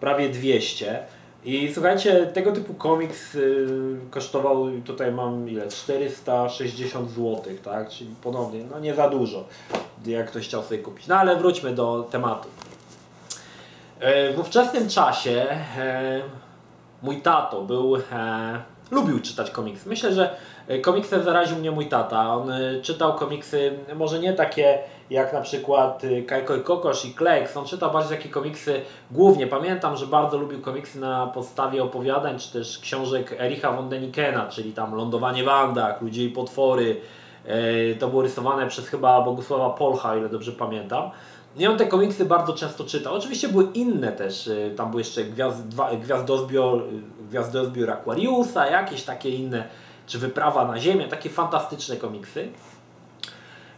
Prawie 0.00 0.28
200. 0.28 1.06
I 1.46 1.74
słuchajcie, 1.74 2.26
tego 2.26 2.52
typu 2.52 2.74
komiks 2.74 3.34
y, 3.34 3.66
kosztował, 4.10 4.66
tutaj 4.84 5.12
mam 5.12 5.48
ile, 5.48 5.68
460 5.68 7.10
zł, 7.10 7.42
tak? 7.64 7.88
Czyli 7.88 8.10
ponownie, 8.22 8.60
no 8.70 8.80
nie 8.80 8.94
za 8.94 9.08
dużo, 9.08 9.44
jak 10.06 10.30
ktoś 10.30 10.48
chciał 10.48 10.62
sobie 10.62 10.78
kupić. 10.78 11.06
No 11.06 11.16
ale 11.16 11.36
wróćmy 11.36 11.74
do 11.74 12.08
tematu. 12.10 12.48
E, 14.00 14.32
w 14.32 14.38
ówczesnym 14.38 14.88
czasie 14.88 15.46
e, 15.78 16.20
mój 17.02 17.16
tato 17.16 17.62
był, 17.62 17.96
e, 17.96 18.00
lubił 18.90 19.20
czytać 19.20 19.50
komiksy. 19.50 19.88
Myślę, 19.88 20.12
że 20.12 20.36
komiksem 20.82 21.22
zaraził 21.22 21.56
mnie 21.56 21.70
mój 21.70 21.88
tata. 21.88 22.34
On 22.34 22.50
czytał 22.82 23.14
komiksy, 23.14 23.78
może 23.94 24.18
nie 24.18 24.32
takie 24.32 24.78
jak 25.10 25.32
na 25.32 25.40
przykład 25.40 26.04
y, 26.04 26.22
Kajko 26.22 26.56
i 26.56 26.60
Kokosz 26.60 27.04
i 27.04 27.14
Kleks. 27.14 27.56
On 27.56 27.64
czytał 27.64 27.92
bardziej 27.92 28.18
takie 28.18 28.28
komiksy 28.28 28.80
głównie. 29.10 29.46
Pamiętam, 29.46 29.96
że 29.96 30.06
bardzo 30.06 30.38
lubił 30.38 30.60
komiksy 30.60 31.00
na 31.00 31.26
podstawie 31.26 31.82
opowiadań, 31.82 32.38
czy 32.38 32.52
też 32.52 32.78
książek 32.78 33.32
Ericha 33.40 33.72
von 33.72 33.88
Denikena, 33.88 34.46
czyli 34.48 34.72
tam 34.72 34.94
Lądowanie 34.94 35.44
w 35.44 35.48
Andach, 35.48 36.02
Ludzie 36.02 36.24
i 36.24 36.28
Potwory. 36.28 37.00
E, 37.44 37.94
to 37.94 38.08
było 38.08 38.22
rysowane 38.22 38.66
przez 38.66 38.88
chyba 38.88 39.22
Bogusława 39.22 39.70
Polcha, 39.70 40.16
ile 40.16 40.28
dobrze 40.28 40.52
pamiętam. 40.52 41.10
I 41.58 41.66
on 41.66 41.78
te 41.78 41.86
komiksy 41.86 42.24
bardzo 42.24 42.52
często 42.52 42.84
czytał. 42.84 43.14
Oczywiście 43.14 43.48
były 43.48 43.64
inne 43.74 44.12
też, 44.12 44.46
y, 44.46 44.74
tam 44.76 44.90
były 44.90 45.00
jeszcze 45.00 45.24
gwiazd, 45.24 45.68
dwa, 45.68 45.96
gwiazdozbior, 45.96 46.82
y, 46.82 46.84
gwiazdozbior 47.28 47.90
Aquariusa, 47.90 48.66
jakieś 48.66 49.02
takie 49.02 49.30
inne, 49.30 49.68
czy 50.06 50.18
Wyprawa 50.18 50.64
na 50.64 50.80
Ziemię, 50.80 51.08
takie 51.08 51.30
fantastyczne 51.30 51.96
komiksy. 51.96 52.48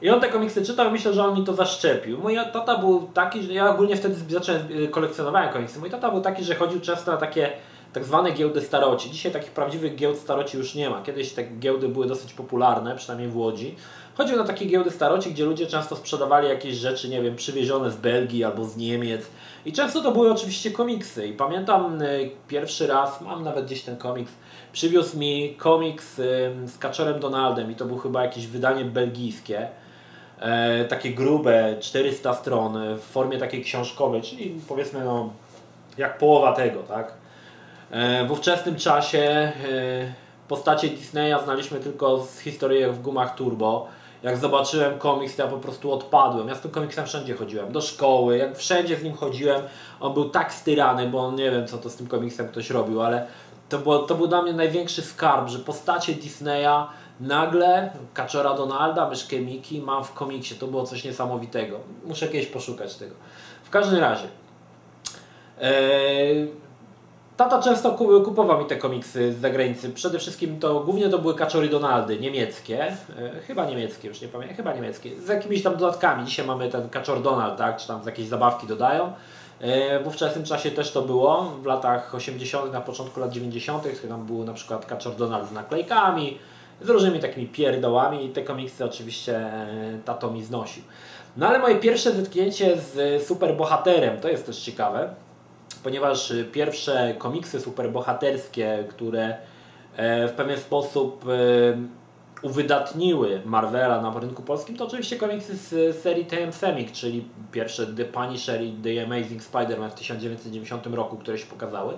I 0.03 0.11
on 0.11 0.21
te 0.21 0.29
komiksy 0.29 0.65
czytał, 0.65 0.91
myślę, 0.91 1.13
że 1.13 1.25
on 1.25 1.41
mi 1.41 1.45
to 1.45 1.55
zaszczepił. 1.55 2.19
Mój 2.19 2.37
tata 2.53 2.79
był 2.79 3.11
taki, 3.15 3.43
że 3.43 3.53
ja 3.53 3.71
ogólnie 3.71 3.97
wtedy 3.97 4.15
zacząłem 4.29 4.63
y, 4.71 4.89
kolekcjonowałem 4.89 5.53
komiksy. 5.53 5.79
Mój 5.81 5.91
tata 5.91 6.11
był 6.11 6.21
taki, 6.21 6.45
że 6.45 6.55
chodził 6.55 6.81
często 6.81 7.13
na 7.13 7.17
takie 7.17 7.53
tak 7.93 8.05
zwane 8.05 8.33
giełdy 8.33 8.61
staroci. 8.61 9.11
Dzisiaj 9.11 9.33
takich 9.33 9.51
prawdziwych 9.51 9.95
giełd 9.95 10.19
staroci 10.19 10.57
już 10.57 10.75
nie 10.75 10.91
ma. 10.91 11.03
Kiedyś 11.03 11.33
te 11.33 11.45
giełdy 11.45 11.89
były 11.89 12.07
dosyć 12.07 12.35
popularne, 12.35 12.97
przynajmniej 12.97 13.29
w 13.29 13.37
Łodzi. 13.37 13.75
Chodził 14.17 14.37
na 14.37 14.45
takie 14.45 14.67
giełdy 14.67 14.91
staroci, 14.91 15.31
gdzie 15.31 15.45
ludzie 15.45 15.67
często 15.67 15.97
sprzedawali 15.97 16.49
jakieś 16.49 16.75
rzeczy, 16.75 17.09
nie 17.09 17.23
wiem, 17.23 17.37
przywiezione 17.37 17.91
z 17.91 17.97
Belgii 17.97 18.45
albo 18.45 18.65
z 18.65 18.77
Niemiec. 18.77 19.27
I 19.67 19.73
często 19.73 20.01
to 20.03 20.13
były 20.13 20.33
oczywiście 20.33 20.71
komiksy. 20.71 21.27
I 21.27 21.33
pamiętam 21.33 22.03
y, 22.03 22.31
pierwszy 22.49 22.87
raz, 22.87 23.21
mam 23.21 23.45
nawet 23.45 23.65
gdzieś 23.65 23.83
ten 23.83 23.97
komiks, 23.97 24.33
przywiózł 24.73 25.19
mi 25.19 25.55
komiks 25.55 26.19
y, 26.19 26.53
z 26.67 26.79
Kaczorem 26.79 27.21
Donaldem 27.21 27.71
i 27.71 27.75
to 27.75 27.85
był 27.85 27.99
chyba 27.99 28.23
jakieś 28.23 28.47
wydanie 28.47 28.85
belgijskie 28.85 29.69
e, 30.41 30.85
takie 30.85 31.11
grube, 31.11 31.77
400 31.81 32.35
stron 32.35 32.79
w 32.97 33.03
formie 33.03 33.39
takiej 33.39 33.65
książkowej, 33.65 34.23
czyli 34.23 34.61
powiedzmy 34.69 35.05
no, 35.05 35.31
jak 35.99 36.19
połowa 36.19 36.53
tego, 36.53 36.83
tak? 36.83 37.13
E, 37.91 38.27
w 38.27 38.33
ówczesnym 38.33 38.77
czasie 38.77 39.19
e, 39.19 39.53
postacie 40.49 40.89
Disneya 40.89 41.35
znaliśmy 41.45 41.81
tylko 41.81 42.19
z 42.25 42.39
historii 42.39 42.87
w 42.87 43.03
gumach 43.03 43.35
Turbo. 43.35 43.87
Jak 44.23 44.37
zobaczyłem 44.37 44.99
komiks, 44.99 45.37
to 45.37 45.43
ja 45.43 45.49
po 45.49 45.59
prostu 45.59 45.93
odpadłem. 45.93 46.49
Ja 46.49 46.55
z 46.55 46.61
tym 46.61 46.71
komiksem 46.71 47.07
wszędzie 47.07 47.35
chodziłem, 47.35 47.73
do 47.73 47.81
szkoły, 47.81 48.39
jak 48.39 48.57
wszędzie 48.57 48.97
z 48.97 49.03
nim 49.03 49.15
chodziłem, 49.15 49.63
on 50.01 50.15
był 50.15 50.29
tak 50.29 50.53
styrany, 50.53 51.07
bo 51.07 51.33
nie 51.33 51.51
wiem 51.51 51.67
co 51.67 51.79
to 51.79 51.91
z 51.91 51.97
tym 51.97 52.07
komiksem 52.07 52.49
ktoś 52.49 52.71
robił, 52.71 53.03
ale 53.03 53.27
to, 53.69 53.79
było, 53.79 53.99
to 53.99 54.15
był 54.15 54.27
dla 54.27 54.43
mnie 54.43 54.53
największy 54.53 55.03
skarb, 55.03 55.49
że 55.49 55.59
postacie 55.59 56.15
Disneya 56.15 56.87
Nagle 57.21 57.91
Kaczora 58.15 58.55
Donalda, 58.55 59.09
myszkę 59.09 59.41
Miki 59.41 59.81
mam 59.81 60.05
w 60.05 60.13
komiksie. 60.13 60.55
To 60.55 60.67
było 60.67 60.87
coś 60.87 61.05
niesamowitego. 61.05 61.81
Muszę 62.05 62.29
kiedyś 62.29 62.47
poszukać 62.47 62.95
tego. 62.95 63.15
W 63.65 63.71
każdym 63.71 64.01
razie. 64.01 64.29
Ee, 65.61 66.47
tata 67.37 67.63
często 67.63 67.91
kupował 68.25 68.59
mi 68.59 68.67
te 68.67 68.77
komiksy 68.77 69.33
z 69.33 69.41
zagranicy. 69.41 69.91
Przede 69.91 70.19
wszystkim 70.19 70.61
to 70.61 70.81
głównie 70.81 71.09
to 71.09 71.19
były 71.19 71.35
Kaczory 71.35 71.69
Donaldy, 71.69 72.21
niemieckie. 72.21 72.85
E, 72.85 72.97
chyba 73.47 73.67
niemieckie, 73.67 74.09
już 74.09 74.21
nie 74.21 74.29
pamiętam. 74.29 74.57
Chyba 74.57 74.75
niemieckie. 74.75 75.21
Z 75.21 75.29
jakimiś 75.29 75.63
tam 75.63 75.77
dodatkami. 75.77 76.25
Dzisiaj 76.25 76.47
mamy 76.47 76.69
ten 76.69 76.89
Kaczor 76.89 77.23
Donald, 77.23 77.59
tak? 77.59 77.77
Czy 77.77 77.89
tam 77.89 78.01
jakieś 78.07 78.27
zabawki 78.27 78.67
dodają. 78.67 79.13
E, 79.61 80.01
w 80.01 80.07
ówczesnym 80.07 80.45
czasie 80.45 80.71
też 80.71 80.93
to 80.93 81.03
było. 81.03 81.53
W 81.63 81.67
latach 81.67 82.15
80., 82.15 82.73
na 82.73 82.81
początku 82.81 83.21
lat 83.21 83.33
90., 83.33 84.09
tam 84.09 84.27
było 84.27 84.45
na 84.45 84.53
przykład 84.53 84.87
Kaczor 84.87 85.17
Donald 85.17 85.49
z 85.49 85.53
naklejkami 85.53 86.39
z 86.81 86.89
różnymi 86.89 87.21
takimi 87.21 87.47
pierdołami 87.47 88.27
i 88.27 88.29
te 88.29 88.43
komiksy 88.43 88.85
oczywiście 88.85 89.37
e, 89.37 89.99
tato 90.05 90.31
mi 90.31 90.45
znosił. 90.45 90.83
No 91.37 91.49
ale 91.49 91.59
moje 91.59 91.77
pierwsze 91.77 92.13
zetknięcie 92.13 92.77
z 92.79 93.23
superbohaterem, 93.27 94.21
to 94.21 94.29
jest 94.29 94.47
też 94.47 94.59
ciekawe, 94.59 95.15
ponieważ 95.83 96.33
pierwsze 96.53 97.15
komiksy 97.19 97.61
superbohaterskie, 97.61 98.85
które 98.89 99.37
w 100.29 100.33
pewien 100.37 100.59
sposób 100.59 101.25
uwydatniły 102.43 103.43
Marvela 103.45 104.03
na 104.03 104.21
rynku 104.21 104.43
polskim, 104.43 104.77
to 104.77 104.87
oczywiście 104.87 105.17
komiksy 105.17 105.57
z 105.57 105.97
serii 106.03 106.25
TM 106.25 106.53
Semik, 106.53 106.93
czyli 106.93 107.29
pierwsze 107.53 107.87
The 107.87 108.05
Punisher 108.05 108.63
i 108.63 108.73
The 108.73 109.05
Amazing 109.05 109.43
Spider-Man 109.43 109.91
w 109.91 109.95
1990 109.95 110.87
roku, 110.87 111.17
które 111.17 111.39
się 111.39 111.47
pokazały. 111.47 111.95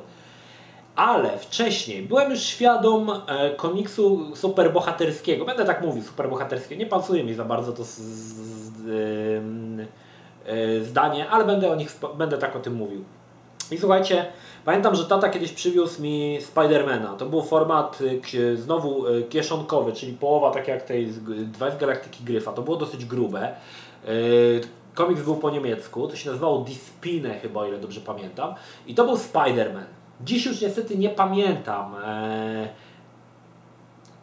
Ale 0.97 1.38
wcześniej 1.38 2.02
byłem 2.02 2.30
już 2.30 2.40
świadom 2.40 3.11
e, 3.11 3.50
komiksu 3.50 4.37
superbohaterskiego. 4.37 5.44
Będę 5.44 5.64
tak 5.64 5.82
mówił, 5.82 6.02
superbohaterskiego. 6.02 6.78
Nie 6.78 6.87
pasuje 6.87 7.25
mi 7.25 7.35
za 7.35 7.44
bardzo 7.44 7.73
to 7.73 7.85
z, 7.85 7.88
z, 7.88 8.73
z, 8.76 9.80
e, 10.47 10.85
zdanie, 10.85 11.30
ale 11.30 11.44
będę, 11.44 11.70
o 11.70 11.75
nich, 11.75 11.99
będę 12.18 12.38
tak 12.38 12.56
o 12.56 12.61
tym 12.61 12.75
mówił. 12.75 13.04
I 13.70 13.78
słuchajcie, 13.78 14.26
Pamiętam, 14.64 14.94
że 14.94 15.04
tata 15.04 15.28
kiedyś 15.28 15.52
przywiózł 15.52 16.02
mi 16.02 16.38
Spidermana. 16.40 17.14
To 17.14 17.26
był 17.26 17.42
format 17.42 17.99
znowu 18.54 19.04
kieszonkowy, 19.28 19.92
czyli 19.92 20.12
połowa 20.12 20.50
tak 20.50 20.68
jak 20.68 20.82
tej 20.82 21.06
dwa 21.44 21.70
z 21.70 21.78
Galaktyki 21.78 22.25
Gryfa. 22.25 22.52
To 22.52 22.62
było 22.62 22.76
dosyć 22.76 23.04
grube. 23.04 23.54
Komiks 24.94 25.23
był 25.23 25.37
po 25.37 25.50
niemiecku, 25.50 26.09
to 26.09 26.16
się 26.16 26.30
nazywało 26.30 26.59
Dispine 26.59 27.38
chyba, 27.38 27.61
o 27.61 27.66
ile 27.66 27.78
dobrze 27.78 28.00
pamiętam. 28.00 28.54
I 28.87 28.94
to 28.94 29.04
był 29.04 29.16
Spiderman. 29.16 29.85
Dziś 30.25 30.47
już 30.47 30.61
niestety 30.61 30.99
nie 30.99 31.11
pamiętam 31.11 31.95
e, 32.05 32.69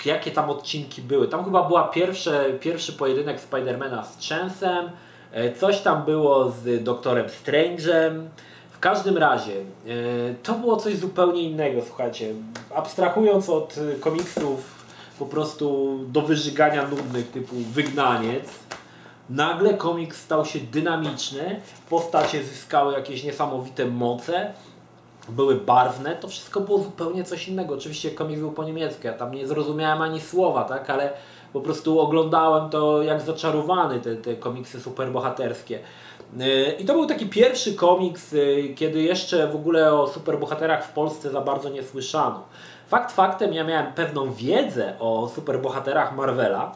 jakie 0.05 0.31
tam 0.31 0.49
odcinki 0.49 1.01
były. 1.01 1.27
Tam 1.27 1.45
chyba 1.45 1.63
była 1.63 1.87
pierwsze, 1.87 2.45
pierwszy 2.59 2.93
pojedynek 2.93 3.39
Spidermana 3.39 4.03
z 4.03 4.29
Chansem, 4.29 4.89
e, 5.31 5.53
coś 5.53 5.81
tam 5.81 6.05
było 6.05 6.51
z 6.51 6.83
Doktorem 6.83 7.25
Strange'em, 7.25 8.27
w 8.71 8.79
każdym 8.79 9.17
razie, 9.17 9.53
e, 9.53 9.63
to 10.43 10.53
było 10.53 10.77
coś 10.77 10.97
zupełnie 10.97 11.41
innego, 11.41 11.81
słuchajcie. 11.87 12.33
Abstrahując 12.75 13.49
od 13.49 13.75
e, 13.77 13.99
komiksów 13.99 14.85
po 15.19 15.25
prostu 15.25 15.97
do 16.07 16.21
wyżygania 16.21 16.87
nudnych 16.87 17.31
typu 17.31 17.55
Wygnaniec, 17.55 18.49
nagle 19.29 19.73
komiks 19.73 20.21
stał 20.21 20.45
się 20.45 20.59
dynamiczny, 20.59 21.61
postacie 21.89 22.43
zyskały 22.43 22.93
jakieś 22.93 23.23
niesamowite 23.23 23.85
moce, 23.85 24.53
były 25.29 25.55
barwne, 25.55 26.15
to 26.15 26.27
wszystko 26.27 26.59
było 26.59 26.79
zupełnie 26.79 27.23
coś 27.23 27.47
innego. 27.47 27.73
Oczywiście 27.73 28.11
komiks 28.11 28.39
był 28.39 28.51
po 28.51 28.63
niemiecku, 28.63 29.07
ja 29.07 29.13
tam 29.13 29.31
nie 29.31 29.47
zrozumiałem 29.47 30.01
ani 30.01 30.21
słowa, 30.21 30.63
tak, 30.63 30.89
ale 30.89 31.13
po 31.53 31.61
prostu 31.61 31.99
oglądałem 31.99 32.69
to 32.69 33.03
jak 33.03 33.21
zaczarowany, 33.21 33.99
te, 33.99 34.15
te 34.15 34.35
komiksy 34.35 34.81
superbohaterskie. 34.81 35.79
I 36.79 36.85
to 36.85 36.93
był 36.93 37.05
taki 37.05 37.25
pierwszy 37.25 37.75
komiks, 37.75 38.33
y, 38.33 38.73
kiedy 38.75 39.01
jeszcze 39.01 39.47
w 39.47 39.55
ogóle 39.55 39.93
o 39.93 40.07
superbohaterach 40.07 40.85
w 40.85 40.93
Polsce 40.93 41.29
za 41.29 41.41
bardzo 41.41 41.69
nie 41.69 41.83
słyszano. 41.83 42.43
Fakt 42.87 43.11
faktem, 43.11 43.53
ja 43.53 43.63
miałem 43.63 43.93
pewną 43.93 44.33
wiedzę 44.33 44.93
o 44.99 45.31
superbohaterach 45.35 46.15
Marvela, 46.15 46.75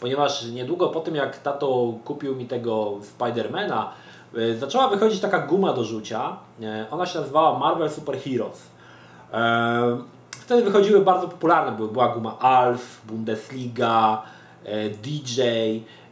ponieważ 0.00 0.44
niedługo 0.44 0.88
po 0.88 1.00
tym 1.00 1.14
jak 1.14 1.38
tato 1.38 1.94
kupił 2.04 2.36
mi 2.36 2.46
tego 2.46 2.94
Spidermana, 3.02 3.92
y, 3.92 4.05
zaczęła 4.58 4.88
wychodzić 4.88 5.20
taka 5.20 5.38
guma 5.38 5.72
do 5.72 5.84
rzucia. 5.84 6.36
Y, 6.60 6.90
ona 6.90 7.06
się 7.06 7.18
nazywała 7.18 7.58
Marvel 7.58 7.90
Super 7.90 8.18
Heroes. 8.18 8.62
Wtedy 10.30 10.62
wychodziły 10.62 11.00
bardzo 11.00 11.28
popularne, 11.28 11.76
były, 11.76 11.88
była 11.88 12.08
guma 12.08 12.38
Alf, 12.38 13.00
Bundesliga, 13.06 14.22
DJ, 15.02 15.42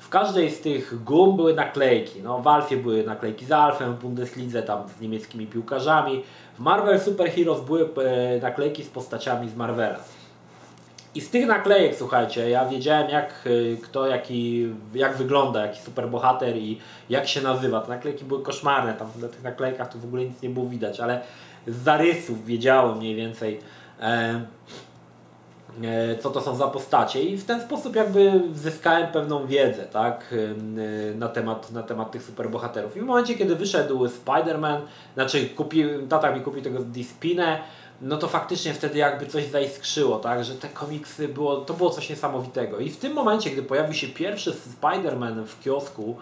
w 0.04 0.08
każdej 0.08 0.50
z 0.50 0.60
tych 0.60 1.04
gum 1.04 1.36
były 1.36 1.54
naklejki. 1.54 2.22
No, 2.22 2.38
w 2.38 2.46
Alfie 2.46 2.76
były 2.76 3.04
naklejki 3.04 3.44
z 3.44 3.52
Alfem, 3.52 3.94
w 3.94 4.00
Bundeslidze 4.00 4.62
tam 4.62 4.88
z 4.98 5.00
niemieckimi 5.00 5.46
piłkarzami. 5.46 6.22
W 6.58 6.60
Marvel 6.60 7.00
Super 7.00 7.30
Heroes 7.30 7.60
były 7.60 7.88
e, 8.04 8.40
naklejki 8.40 8.84
z 8.84 8.88
postaciami 8.88 9.48
z 9.48 9.56
Marvela. 9.56 9.98
I 11.14 11.20
z 11.20 11.30
tych 11.30 11.46
naklejek, 11.46 11.94
słuchajcie, 11.94 12.50
ja 12.50 12.66
wiedziałem 12.66 13.10
jak 13.10 13.30
e, 13.46 13.76
kto, 13.76 14.06
jaki, 14.06 14.68
jak 14.94 15.16
wygląda, 15.16 15.66
jaki 15.66 15.80
superbohater 15.80 16.56
i 16.56 16.78
jak 17.10 17.28
się 17.28 17.42
nazywa. 17.42 17.80
Te 17.80 17.88
naklejki 17.88 18.24
były 18.24 18.42
koszmarne, 18.42 18.94
tam 18.94 19.08
na 19.20 19.28
tych 19.28 19.42
naklejkach 19.42 19.92
to 19.92 19.98
w 19.98 20.04
ogóle 20.04 20.24
nic 20.24 20.42
nie 20.42 20.50
było 20.50 20.66
widać, 20.66 21.00
ale 21.00 21.20
z 21.66 21.76
zarysów 21.76 22.46
wiedziałem 22.46 22.98
mniej 22.98 23.16
więcej. 23.16 23.60
E, 24.00 24.40
E, 25.82 26.18
co 26.18 26.30
to 26.30 26.40
są 26.40 26.56
za 26.56 26.66
postacie 26.66 27.22
i 27.22 27.36
w 27.36 27.44
ten 27.44 27.60
sposób 27.60 27.96
jakby 27.96 28.42
zyskałem 28.54 29.12
pewną 29.12 29.46
wiedzę 29.46 29.82
tak, 29.82 30.34
e, 31.12 31.14
na, 31.14 31.28
temat, 31.28 31.72
na 31.72 31.82
temat 31.82 32.10
tych 32.10 32.22
superbohaterów. 32.22 32.96
I 32.96 33.00
w 33.00 33.04
momencie, 33.04 33.34
kiedy 33.34 33.56
wyszedł 33.56 34.06
Spider-Man, 34.06 34.80
znaczy 35.14 35.46
kupił, 35.46 36.06
tata 36.08 36.30
mi 36.30 36.40
kupił 36.40 36.62
tego 36.62 36.78
Dispinę, 36.78 37.58
no 38.00 38.16
to 38.16 38.28
faktycznie 38.28 38.74
wtedy 38.74 38.98
jakby 38.98 39.26
coś 39.26 39.46
zaiskrzyło, 39.46 40.18
tak, 40.18 40.44
że 40.44 40.54
te 40.54 40.68
komiksy 40.68 41.28
było, 41.28 41.56
to 41.56 41.74
było 41.74 41.90
coś 41.90 42.10
niesamowitego. 42.10 42.78
I 42.78 42.90
w 42.90 42.96
tym 42.96 43.12
momencie, 43.12 43.50
gdy 43.50 43.62
pojawił 43.62 43.94
się 43.94 44.08
pierwszy 44.08 44.52
Spider-Man 44.52 45.44
w 45.44 45.60
kiosku, 45.60 46.16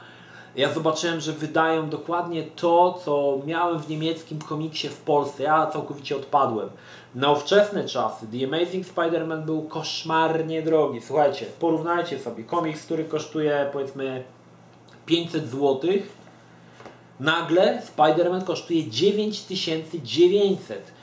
ja 0.57 0.73
zobaczyłem, 0.73 1.21
że 1.21 1.33
wydają 1.33 1.91
dokładnie 1.91 2.43
to, 2.43 3.01
co 3.05 3.39
miałem 3.47 3.79
w 3.79 3.89
niemieckim 3.89 4.39
komiksie 4.39 4.89
w 4.89 4.97
Polsce. 4.97 5.43
Ja 5.43 5.67
całkowicie 5.67 6.17
odpadłem. 6.17 6.69
Na 7.15 7.31
ówczesne 7.31 7.85
czasy 7.85 8.27
The 8.27 8.47
Amazing 8.47 8.87
Spider-Man 8.87 9.43
był 9.43 9.63
koszmarnie 9.63 10.63
drogi. 10.63 11.01
Słuchajcie, 11.01 11.47
porównajcie 11.61 12.19
sobie 12.19 12.45
komiks, 12.45 12.85
który 12.85 13.05
kosztuje 13.05 13.71
powiedzmy 13.73 14.25
500 15.07 15.49
zł. 15.49 15.81
Nagle 17.21 17.83
Spider-Man 17.97 18.45
kosztuje 18.45 18.87
9900. 18.87 21.02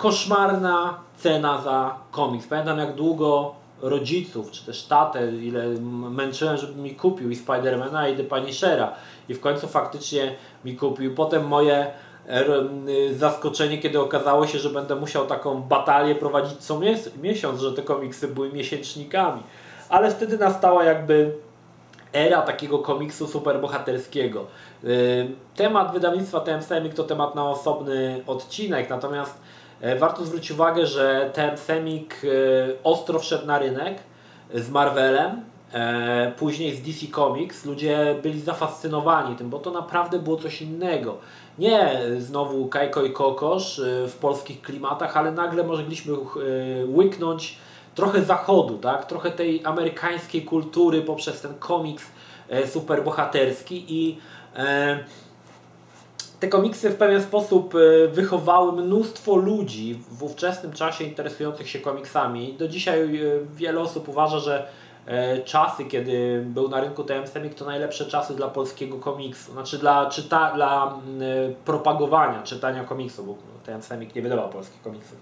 Koszmarna 0.00 0.98
cena 1.16 1.62
za 1.62 1.94
komiks. 2.10 2.46
Pamiętam 2.46 2.78
jak 2.78 2.94
długo 2.94 3.54
rodziców, 3.82 4.50
czy 4.50 4.66
też 4.66 4.82
tatę, 4.82 5.32
ile 5.32 5.68
męczyłem, 6.10 6.56
żeby 6.56 6.82
mi 6.82 6.94
kupił 6.94 7.30
i 7.30 7.36
Spidermana 7.36 8.08
i 8.08 8.16
The 8.16 8.24
Punishera. 8.24 8.92
I 9.28 9.34
w 9.34 9.40
końcu 9.40 9.68
faktycznie 9.68 10.34
mi 10.64 10.76
kupił. 10.76 11.14
Potem 11.14 11.46
moje 11.46 11.86
y, 12.88 13.14
zaskoczenie, 13.14 13.78
kiedy 13.78 14.00
okazało 14.00 14.46
się, 14.46 14.58
że 14.58 14.70
będę 14.70 14.96
musiał 14.96 15.26
taką 15.26 15.62
batalię 15.62 16.14
prowadzić 16.14 16.58
co 16.58 16.80
miesiąc, 17.22 17.60
że 17.60 17.72
te 17.72 17.82
komiksy 17.82 18.28
były 18.28 18.52
miesięcznikami. 18.52 19.42
Ale 19.88 20.10
wtedy 20.10 20.38
nastała 20.38 20.84
jakby 20.84 21.34
era 22.12 22.42
takiego 22.42 22.78
komiksu 22.78 23.26
superbohaterskiego. 23.26 24.46
Y, 24.84 25.30
temat 25.56 25.92
wydawnictwa 25.92 26.40
TM 26.40 26.62
Semik 26.62 26.94
to 26.94 27.04
temat 27.04 27.34
na 27.34 27.50
osobny 27.50 28.22
odcinek, 28.26 28.90
natomiast 28.90 29.34
E, 29.34 29.49
warto 29.98 30.24
zwrócić 30.24 30.50
uwagę, 30.50 30.86
że 30.86 31.30
ten 31.34 31.58
Semik 31.58 32.22
e, 32.24 32.28
ostro 32.84 33.18
wszedł 33.18 33.46
na 33.46 33.58
rynek 33.58 33.98
z 34.54 34.70
Marvelem, 34.70 35.40
e, 35.72 36.32
później 36.38 36.76
z 36.76 36.82
DC 36.82 37.12
Comics. 37.14 37.64
Ludzie 37.64 38.14
byli 38.22 38.40
zafascynowani 38.40 39.36
tym, 39.36 39.50
bo 39.50 39.58
to 39.58 39.70
naprawdę 39.70 40.18
było 40.18 40.36
coś 40.36 40.62
innego. 40.62 41.16
Nie 41.58 42.00
znowu 42.18 42.66
Kajko 42.66 43.04
i 43.04 43.12
Kokosz 43.12 43.80
w 43.84 44.16
polskich 44.20 44.62
klimatach, 44.62 45.16
ale 45.16 45.32
nagle 45.32 45.64
mogliśmy 45.64 46.14
łyknąć 46.86 47.58
trochę 47.94 48.22
zachodu, 48.22 48.78
tak? 48.78 49.04
trochę 49.04 49.30
tej 49.30 49.64
amerykańskiej 49.64 50.42
kultury 50.42 51.02
poprzez 51.02 51.40
ten 51.40 51.54
komiks 51.54 52.06
superbohaterski 52.66 53.84
i 53.88 54.18
te 56.40 56.48
komiksy 56.48 56.90
w 56.90 56.96
pewien 56.96 57.22
sposób 57.22 57.74
e, 57.74 58.08
wychowały 58.08 58.72
mnóstwo 58.72 59.36
ludzi 59.36 60.00
w 60.10 60.22
ówczesnym 60.22 60.72
czasie 60.72 61.04
interesujących 61.04 61.68
się 61.68 61.78
komiksami. 61.78 62.52
Do 62.52 62.68
dzisiaj 62.68 63.00
e, 63.02 63.30
wiele 63.56 63.80
osób 63.80 64.08
uważa, 64.08 64.38
że 64.38 64.68
e, 65.06 65.38
czasy, 65.38 65.84
kiedy 65.84 66.44
był 66.46 66.68
na 66.68 66.80
rynku 66.80 67.04
TM 67.04 67.26
Semik, 67.26 67.54
to 67.54 67.64
najlepsze 67.64 68.06
czasy 68.06 68.34
dla 68.34 68.48
polskiego 68.48 68.98
komiksu. 68.98 69.52
Znaczy 69.52 69.78
dla, 69.78 70.06
czyta, 70.06 70.52
dla 70.54 70.94
propagowania 71.64 72.42
czytania 72.42 72.84
komiksu, 72.84 73.24
bo 73.24 73.34
TM 73.66 73.82
Semik 73.82 74.14
nie 74.14 74.22
wydawał 74.22 74.48
polskich 74.48 74.82
komiksów. 74.82 75.16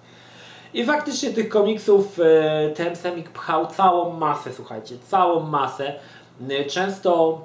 I 0.75 0.85
faktycznie 0.85 1.31
tych 1.31 1.49
komiksów 1.49 2.19
TM 2.75 2.97
Semik 2.97 3.31
pchał 3.31 3.67
całą 3.67 4.13
masę, 4.13 4.53
słuchajcie, 4.53 4.95
całą 5.09 5.41
masę. 5.41 5.95
Często 6.69 7.41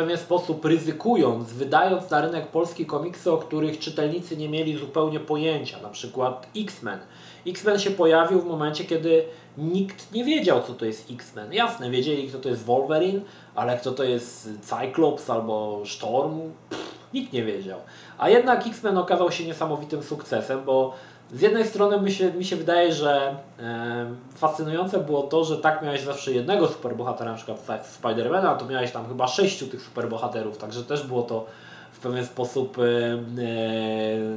pewien 0.00 0.18
sposób 0.18 0.64
ryzykując, 0.64 1.52
wydając 1.52 2.10
na 2.10 2.20
rynek 2.20 2.46
polski 2.46 2.86
komiksy, 2.86 3.32
o 3.32 3.38
których 3.38 3.78
czytelnicy 3.78 4.36
nie 4.36 4.48
mieli 4.48 4.76
zupełnie 4.76 5.20
pojęcia, 5.20 5.82
na 5.82 5.88
przykład 5.88 6.46
X-Men. 6.56 6.98
X-Men 7.46 7.78
się 7.78 7.90
pojawił 7.90 8.40
w 8.40 8.46
momencie, 8.46 8.84
kiedy 8.84 9.24
nikt 9.58 10.12
nie 10.12 10.24
wiedział, 10.24 10.62
co 10.62 10.74
to 10.74 10.84
jest 10.84 11.10
X-Men. 11.10 11.52
Jasne, 11.52 11.90
wiedzieli, 11.90 12.28
kto 12.28 12.38
to 12.38 12.48
jest 12.48 12.64
Wolverine, 12.64 13.20
ale 13.54 13.78
kto 13.78 13.92
to 13.92 14.04
jest 14.04 14.48
Cyclops 14.62 15.30
albo 15.30 15.82
Storm, 15.86 16.40
pff, 16.70 16.94
nikt 17.14 17.32
nie 17.32 17.44
wiedział. 17.44 17.78
A 18.18 18.28
jednak 18.28 18.66
X-Men 18.66 18.98
okazał 18.98 19.32
się 19.32 19.44
niesamowitym 19.44 20.02
sukcesem, 20.02 20.64
bo 20.64 20.94
z 21.34 21.40
jednej 21.40 21.66
strony 21.66 22.00
mi 22.00 22.12
się, 22.12 22.32
mi 22.32 22.44
się 22.44 22.56
wydaje, 22.56 22.92
że 22.92 23.36
e, 23.60 24.06
fascynujące 24.34 24.98
było 24.98 25.22
to, 25.22 25.44
że 25.44 25.56
tak 25.56 25.82
miałeś 25.82 26.00
zawsze 26.00 26.32
jednego 26.32 26.68
superbohatera, 26.68 27.30
na 27.30 27.36
przykład 27.36 27.86
Spidermana, 27.86 28.54
to 28.54 28.66
miałeś 28.66 28.90
tam 28.90 29.08
chyba 29.08 29.28
sześciu 29.28 29.66
tych 29.66 29.82
superbohaterów, 29.82 30.58
także 30.58 30.84
też 30.84 31.06
było 31.06 31.22
to 31.22 31.46
w 31.92 31.98
pewien 31.98 32.26
sposób 32.26 32.76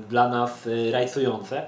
dla 0.10 0.30
nas 0.30 0.70
rajcujące. 0.92 1.66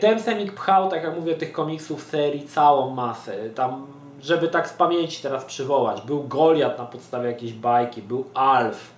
Ten 0.00 0.20
Semik 0.20 0.52
pchał, 0.54 0.90
tak 0.90 1.04
jak 1.04 1.16
mówię, 1.16 1.34
tych 1.34 1.52
komiksów 1.52 2.02
serii 2.02 2.46
całą 2.46 2.90
masę. 2.90 3.50
Tam, 3.50 3.86
żeby 4.22 4.48
tak 4.48 4.68
z 4.68 4.72
pamięci 4.72 5.22
teraz 5.22 5.44
przywołać, 5.44 6.00
był 6.00 6.28
Goliat 6.28 6.78
na 6.78 6.84
podstawie 6.84 7.28
jakiejś 7.28 7.52
bajki, 7.52 8.02
był 8.02 8.24
Alf, 8.34 8.97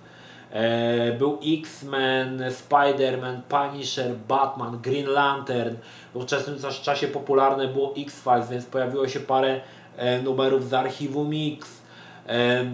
był 1.19 1.39
X-Men, 1.45 2.43
Spider-Man, 2.49 3.41
Punisher, 3.49 4.15
Batman, 4.27 4.79
Green 4.81 5.07
Lantern. 5.07 5.75
W 6.13 6.17
ówczesnym 6.17 6.57
czasie 6.83 7.07
popularne 7.07 7.67
było 7.67 7.93
X-Files, 7.97 8.49
więc 8.49 8.65
pojawiło 8.65 9.07
się 9.07 9.19
parę 9.19 9.61
e, 9.97 10.21
numerów 10.21 10.69
z 10.69 10.73
archiwum 10.73 11.29
Mix. 11.29 11.69
E, 12.27 12.65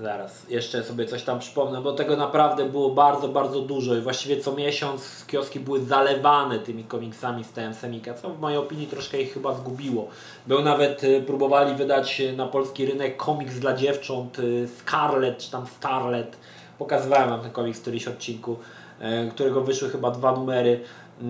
zaraz, 0.00 0.50
jeszcze 0.50 0.84
sobie 0.84 1.06
coś 1.06 1.22
tam 1.22 1.38
przypomnę, 1.38 1.80
bo 1.80 1.92
tego 1.92 2.16
naprawdę 2.16 2.64
było 2.64 2.90
bardzo, 2.90 3.28
bardzo 3.28 3.60
dużo 3.60 3.96
i 3.96 4.00
właściwie 4.00 4.40
co 4.40 4.52
miesiąc 4.52 5.24
kioski 5.26 5.60
były 5.60 5.84
zalewane 5.84 6.58
tymi 6.58 6.84
komiksami 6.84 7.44
z 7.44 7.52
TM 7.52 7.74
Semika, 7.74 8.14
co 8.14 8.30
w 8.30 8.40
mojej 8.40 8.58
opinii 8.58 8.86
troszkę 8.86 9.20
ich 9.20 9.34
chyba 9.34 9.54
zgubiło. 9.54 10.08
Był 10.46 10.62
nawet, 10.62 11.02
próbowali 11.26 11.74
wydać 11.74 12.22
na 12.36 12.46
polski 12.46 12.86
rynek 12.86 13.16
komiks 13.16 13.58
dla 13.58 13.76
dziewcząt 13.76 14.36
Scarlet, 14.78 15.38
czy 15.38 15.50
tam 15.50 15.66
Starlet, 15.66 16.36
Pokazywałem 16.78 17.30
Wam 17.30 17.40
ten 17.40 17.50
komiks 17.50 17.78
w 17.78 17.82
którymś 17.82 18.08
odcinku, 18.08 18.56
e, 19.00 19.28
którego 19.28 19.60
wyszły 19.60 19.90
chyba 19.90 20.10
dwa 20.10 20.32
numery. 20.32 20.80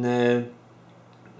E, 0.05 0.59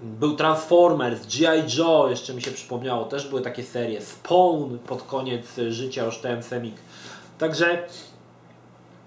był 0.03 0.35
Transformers, 0.35 1.37
G.I. 1.37 1.77
Joe, 1.77 2.09
jeszcze 2.09 2.33
mi 2.33 2.41
się 2.41 2.51
przypomniało, 2.51 3.05
też 3.05 3.27
były 3.27 3.41
takie 3.41 3.63
serie. 3.63 4.01
Spawn 4.01 4.77
pod 4.87 5.03
koniec 5.03 5.45
życia 5.69 6.05
już 6.05 6.17
ten 6.17 6.43
semik. 6.43 6.75
Także 7.37 7.83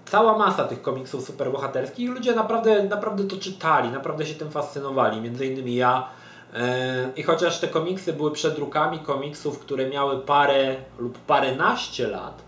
cała 0.05 0.37
masa 0.37 0.63
tych 0.63 0.81
komiksów 0.81 1.27
superbohaterskich. 1.27 2.09
Ludzie 2.09 2.35
naprawdę, 2.35 2.83
naprawdę 2.83 3.23
to 3.23 3.37
czytali, 3.37 3.89
naprawdę 3.89 4.25
się 4.25 4.33
tym 4.33 4.51
fascynowali. 4.51 5.21
Między 5.21 5.45
innymi 5.45 5.75
ja. 5.75 6.07
E, 6.53 7.11
I 7.15 7.23
chociaż 7.23 7.59
te 7.59 7.67
komiksy 7.67 8.13
były 8.13 8.31
przedrukami 8.31 8.99
komiksów, 8.99 9.59
które 9.59 9.89
miały 9.89 10.19
parę 10.19 10.75
lub 10.99 11.17
paręnaście 11.17 12.07
lat, 12.07 12.41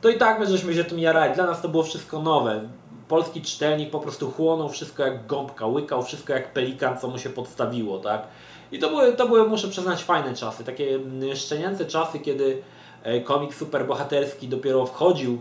to 0.00 0.08
i 0.08 0.18
tak 0.18 0.38
my 0.40 0.46
żeśmy 0.46 0.74
się 0.74 0.84
tym 0.84 0.98
jarali. 0.98 1.34
Dla 1.34 1.46
nas 1.46 1.62
to 1.62 1.68
było 1.68 1.82
wszystko 1.82 2.22
nowe. 2.22 2.68
Polski 3.08 3.42
czytelnik 3.42 3.90
po 3.90 4.00
prostu 4.00 4.30
chłonął 4.30 4.68
wszystko 4.68 5.02
jak 5.02 5.26
gąbka, 5.26 5.66
łykał 5.66 6.02
wszystko 6.02 6.32
jak 6.32 6.52
pelikan, 6.52 6.98
co 6.98 7.08
mu 7.08 7.18
się 7.18 7.30
podstawiło, 7.30 7.98
tak? 7.98 8.26
I 8.72 8.78
to 8.78 8.88
były, 8.88 9.12
to 9.12 9.28
były 9.28 9.48
muszę 9.48 9.68
przyznać, 9.68 10.04
fajne 10.04 10.34
czasy. 10.34 10.64
Takie 10.64 10.94
mm, 10.94 11.36
szczenięce 11.36 11.84
czasy, 11.84 12.18
kiedy 12.18 12.62
e, 13.02 13.20
komik 13.20 13.54
superbohaterski 13.54 14.48
dopiero 14.48 14.86
wchodził 14.86 15.38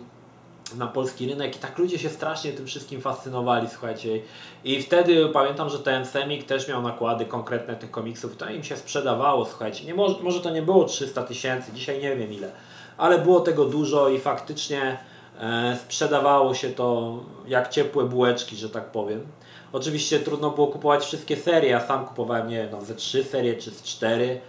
na 0.78 0.88
polski 0.88 1.30
rynek 1.30 1.56
i 1.56 1.60
tak 1.60 1.78
ludzie 1.78 2.00
się 2.00 2.10
strasznie 2.10 2.52
tym 2.52 2.68
wszystkim 2.68 3.02
fascynowali, 3.02 3.68
słuchajcie. 3.70 4.20
I 4.64 4.82
wtedy 4.82 5.30
pamiętam, 5.30 5.70
że 5.70 5.80
ten 5.80 6.06
Semik 6.06 6.44
też 6.44 6.68
miał 6.68 6.82
nakłady 6.82 7.26
konkretne 7.26 7.76
tych 7.76 7.92
komiksów, 7.92 8.38
to 8.38 8.50
im 8.50 8.64
się 8.64 8.78
sprzedawało, 8.78 9.46
słuchajcie. 9.46 9.86
Nie, 9.86 9.94
może, 9.94 10.16
może 10.24 10.42
to 10.42 10.50
nie 10.50 10.62
było 10.62 10.86
300 10.86 11.24
tysięcy, 11.24 11.72
dzisiaj 11.74 12.02
nie 12.02 12.16
wiem 12.16 12.34
ile 12.34 12.52
ale 12.98 13.20
było 13.20 13.40
tego 13.40 13.66
dużo 13.66 14.10
i 14.10 14.20
faktycznie 14.20 14.98
e, 15.40 15.78
sprzedawało 15.82 16.54
się 16.54 16.70
to 16.70 17.20
jak 17.48 17.70
ciepłe 17.70 18.04
bułeczki, 18.04 18.56
że 18.56 18.70
tak 18.70 18.86
powiem. 18.86 19.28
Oczywiście 19.74 20.20
trudno 20.20 20.52
było 20.52 20.68
kupować 20.68 21.06
wszystkie 21.06 21.38
serie, 21.38 21.70
ja 21.70 21.88
sam 21.88 22.06
kupowałem, 22.06 22.48
nie 22.48 22.58
wiem, 22.58 22.68
no, 22.72 22.82
ze 22.82 22.96
trzy 22.96 23.24
serie 23.24 23.56
czy 23.56 23.72
z 23.72 23.84
cztery. 23.84 24.42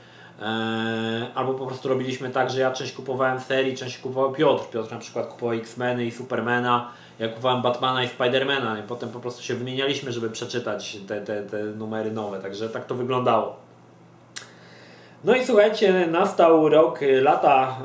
E, 0.42 1.26
albo 1.34 1.54
po 1.54 1.66
prostu 1.66 1.88
robiliśmy 1.88 2.30
tak, 2.30 2.50
że 2.50 2.60
ja 2.60 2.72
część 2.72 2.92
kupowałem 2.92 3.40
serii, 3.40 3.76
część 3.76 3.98
kupował 3.98 4.32
Piotr. 4.32 4.70
Piotr 4.70 4.92
na 4.92 4.98
przykład 4.98 5.26
kupował 5.26 5.58
X-Meny 5.58 6.06
i 6.06 6.10
Supermana, 6.10 6.90
ja 7.18 7.28
kupowałem 7.28 7.62
Batmana 7.62 8.04
i 8.04 8.08
Spidermana 8.08 8.78
i 8.78 8.82
potem 8.82 9.08
po 9.08 9.20
prostu 9.20 9.42
się 9.42 9.54
wymienialiśmy, 9.54 10.12
żeby 10.12 10.30
przeczytać 10.30 10.98
te, 11.08 11.20
te, 11.20 11.42
te 11.42 11.62
numery 11.64 12.12
nowe, 12.12 12.38
także 12.38 12.68
tak 12.68 12.86
to 12.86 12.94
wyglądało. 12.94 13.65
No 15.24 15.36
i 15.36 15.46
słuchajcie, 15.46 16.06
nastał 16.06 16.68
rok, 16.68 17.02
y, 17.02 17.20
lata, 17.20 17.78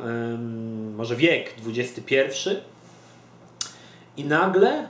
może 0.95 1.15
wiek 1.15 1.53
XXI 1.67 2.49
i 4.17 4.25
nagle 4.25 4.87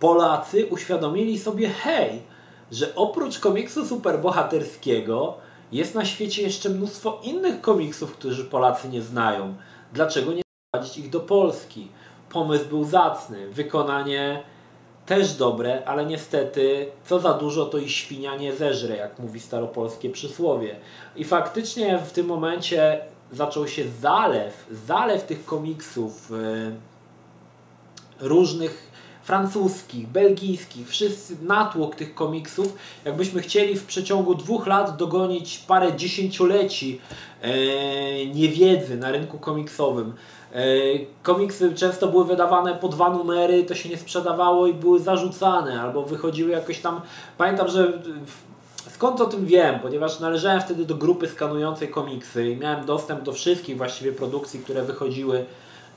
Polacy 0.00 0.66
uświadomili 0.66 1.38
sobie, 1.38 1.68
hej, 1.68 2.22
że 2.72 2.94
oprócz 2.94 3.38
komiksu 3.38 3.86
superbohaterskiego 3.86 5.34
jest 5.72 5.94
na 5.94 6.04
świecie 6.04 6.42
jeszcze 6.42 6.68
mnóstwo 6.68 7.20
innych 7.22 7.60
komiksów, 7.60 8.12
którzy 8.12 8.44
Polacy 8.44 8.88
nie 8.88 9.02
znają. 9.02 9.54
Dlaczego 9.92 10.32
nie 10.32 10.42
wprowadzić 10.68 10.98
ich 10.98 11.10
do 11.10 11.20
Polski? 11.20 11.88
Pomysł 12.30 12.64
był 12.64 12.84
zacny, 12.84 13.48
wykonanie 13.50 14.42
też 15.06 15.34
dobre, 15.34 15.82
ale 15.84 16.06
niestety 16.06 16.86
co 17.04 17.20
za 17.20 17.32
dużo 17.32 17.66
to 17.66 17.78
i 17.78 17.88
świnia 17.88 18.36
nie 18.36 18.56
zeżre, 18.56 18.96
jak 18.96 19.18
mówi 19.18 19.40
staropolskie 19.40 20.10
przysłowie. 20.10 20.76
I 21.16 21.24
faktycznie 21.24 21.98
w 21.98 22.12
tym 22.12 22.26
momencie 22.26 23.00
zaczął 23.32 23.68
się 23.68 23.84
zalew, 24.00 24.66
zalew 24.86 25.24
tych 25.24 25.44
komiksów 25.44 26.30
yy, 26.30 28.28
różnych 28.28 28.86
francuskich, 29.22 30.08
belgijskich, 30.08 30.88
wszyscy 30.88 31.36
natłok 31.42 31.94
tych 31.94 32.14
komiksów. 32.14 32.74
Jakbyśmy 33.04 33.42
chcieli 33.42 33.76
w 33.76 33.84
przeciągu 33.84 34.34
dwóch 34.34 34.66
lat 34.66 34.96
dogonić 34.96 35.58
parę 35.58 35.96
dziesięcioleci 35.96 37.00
yy, 37.42 37.50
niewiedzy 38.34 38.96
na 38.96 39.10
rynku 39.10 39.38
komiksowym, 39.38 40.12
E, 40.12 40.35
komiksy 41.22 41.74
często 41.74 42.08
były 42.08 42.24
wydawane 42.24 42.74
po 42.74 42.88
dwa 42.88 43.10
numery, 43.10 43.64
to 43.64 43.74
się 43.74 43.88
nie 43.88 43.96
sprzedawało 43.96 44.66
i 44.66 44.74
były 44.74 45.00
zarzucane, 45.00 45.80
albo 45.80 46.02
wychodziły 46.02 46.50
jakoś 46.50 46.78
tam. 46.78 47.00
Pamiętam, 47.38 47.68
że 47.68 47.92
skąd 48.90 49.20
o 49.20 49.26
tym 49.26 49.46
wiem, 49.46 49.80
ponieważ 49.80 50.20
należałem 50.20 50.60
wtedy 50.60 50.84
do 50.84 50.94
grupy 50.94 51.28
skanującej 51.28 51.88
komiksy 51.88 52.50
i 52.50 52.56
miałem 52.56 52.86
dostęp 52.86 53.22
do 53.22 53.32
wszystkich 53.32 53.76
właściwie 53.76 54.12
produkcji, 54.12 54.60
które 54.60 54.82
wychodziły 54.82 55.46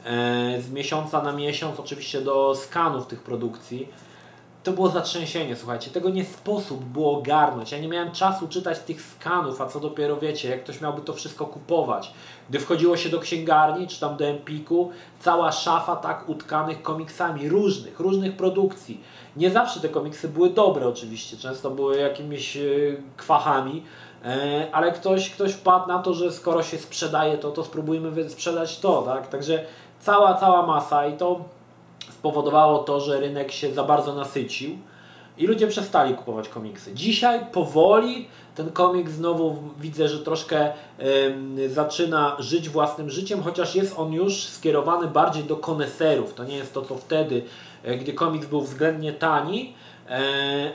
e, 0.06 0.62
z 0.62 0.72
miesiąca 0.72 1.22
na 1.22 1.32
miesiąc, 1.32 1.80
oczywiście 1.80 2.22
do 2.22 2.56
skanów 2.56 3.08
tych 3.08 3.24
produkcji 3.24 3.88
to 4.64 4.72
było 4.72 4.90
zatrzęsienie, 4.90 5.56
słuchajcie. 5.56 5.92
Tego 5.92 6.10
nie 6.10 6.26
sposób 6.26 6.84
było 6.84 7.18
ogarnąć. 7.18 7.72
Ja 7.72 7.80
nie 7.80 7.88
miałem 7.88 8.12
czasu 8.12 8.48
czytać 8.48 8.80
tych 8.80 9.02
skanów, 9.02 9.62
a 9.62 9.66
co 9.66 9.80
dopiero 9.80 10.18
wiecie, 10.18 10.50
jak 10.50 10.64
ktoś 10.64 10.82
miałby 10.82 11.02
to 11.02 11.14
wszystko 11.14 11.46
kupować. 11.46 12.14
Gdy 12.50 12.60
wchodziło 12.60 12.98
się 12.98 13.10
do 13.10 13.20
księgarni, 13.20 13.88
czy 13.88 14.00
tam 14.00 14.18
do 14.18 14.26
Empiku, 14.26 14.92
cała 15.20 15.52
szafa 15.52 15.96
tak 15.96 16.30
utkanych 16.30 16.82
komiksami 16.82 17.50
różnych, 17.50 18.00
różnych 18.00 18.38
produkcji. 18.38 19.04
Nie 19.36 19.52
zawsze 19.52 19.80
te 19.80 19.90
komiksy 19.90 20.30
były 20.30 20.50
dobre 20.50 20.88
oczywiście, 20.88 21.38
często 21.38 21.72
były 21.72 21.98
jakimiś 21.98 22.58
e, 22.58 22.62
kwachami, 23.18 23.84
e, 24.26 24.68
ale 24.72 24.92
ktoś, 24.92 25.30
ktoś 25.30 25.54
wpadł 25.54 25.88
na 25.88 26.00
to, 26.00 26.14
że 26.14 26.32
skoro 26.32 26.64
się 26.64 26.78
sprzedaje 26.78 27.38
to, 27.38 27.52
to 27.52 27.64
spróbujmy 27.64 28.30
sprzedać 28.30 28.80
to, 28.80 29.02
tak? 29.02 29.28
Także 29.28 29.66
cała, 30.00 30.34
cała 30.34 30.66
masa 30.66 31.08
i 31.08 31.18
to 31.18 31.46
spowodowało 32.20 32.80
to, 32.80 33.00
że 33.00 33.20
rynek 33.20 33.52
się 33.52 33.74
za 33.74 33.84
bardzo 33.84 34.16
nasycił 34.16 34.78
i 35.38 35.48
ludzie 35.48 35.68
przestali 35.68 36.16
kupować 36.16 36.50
komiksy. 36.50 36.94
Dzisiaj 36.94 37.46
powoli 37.52 38.28
ten 38.56 38.72
komiks 38.72 39.12
znowu 39.12 39.58
widzę, 39.80 40.08
że 40.08 40.20
troszkę 40.20 40.72
zaczyna 41.68 42.36
żyć 42.40 42.70
własnym 42.70 43.10
życiem, 43.10 43.44
chociaż 43.44 43.76
jest 43.76 44.00
on 44.00 44.14
już 44.14 44.44
skierowany 44.44 45.08
bardziej 45.08 45.44
do 45.44 45.58
koneserów. 45.58 46.34
To 46.34 46.44
nie 46.44 46.56
jest 46.56 46.74
to, 46.74 46.82
co 46.82 46.96
wtedy, 46.96 47.44
y, 47.88 47.98
gdy 47.98 48.14
komiks 48.14 48.48
był 48.48 48.62
względnie 48.62 49.14
tani, 49.14 49.74
y, 50.10 50.14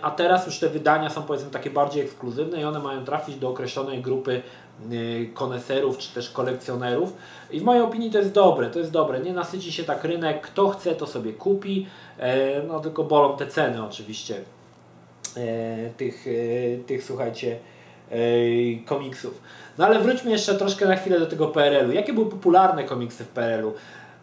a 0.02 0.10
teraz 0.10 0.46
już 0.46 0.58
te 0.58 0.68
wydania 0.68 1.10
są 1.10 1.22
powiedzmy 1.22 1.50
takie 1.50 1.70
bardziej 1.70 2.02
ekskluzywne 2.02 2.60
i 2.60 2.64
one 2.64 2.78
mają 2.78 3.04
trafić 3.04 3.36
do 3.36 3.48
określonej 3.48 4.02
grupy 4.02 4.42
Y, 4.92 5.30
koneserów 5.34 5.98
czy 5.98 6.14
też 6.14 6.30
kolekcjonerów. 6.30 7.12
I 7.50 7.60
w 7.60 7.62
mojej 7.62 7.82
opinii 7.82 8.10
to 8.10 8.18
jest 8.18 8.32
dobre, 8.32 8.70
to 8.70 8.78
jest 8.78 8.90
dobre. 8.90 9.20
Nie 9.20 9.32
nasyci 9.32 9.72
się 9.72 9.84
tak 9.84 10.04
rynek, 10.04 10.40
kto 10.40 10.68
chce 10.68 10.94
to 10.94 11.06
sobie 11.06 11.32
kupi, 11.32 11.86
e, 12.18 12.62
no 12.62 12.80
tylko 12.80 13.04
bolą 13.04 13.36
te 13.36 13.46
ceny 13.46 13.84
oczywiście 13.84 14.34
e, 15.36 15.90
tych, 15.90 16.26
e, 16.26 16.84
tych 16.84 17.04
słuchajcie 17.04 17.58
komiksów. 18.86 19.42
No 19.78 19.86
ale 19.86 19.98
wróćmy 19.98 20.30
jeszcze 20.30 20.54
troszkę 20.54 20.86
na 20.86 20.96
chwilę 20.96 21.20
do 21.20 21.26
tego 21.26 21.48
PRL-u. 21.48 21.92
Jakie 21.92 22.12
były 22.12 22.30
popularne 22.30 22.84
komiksy 22.84 23.24
w 23.24 23.28
PRL-u? 23.28 23.72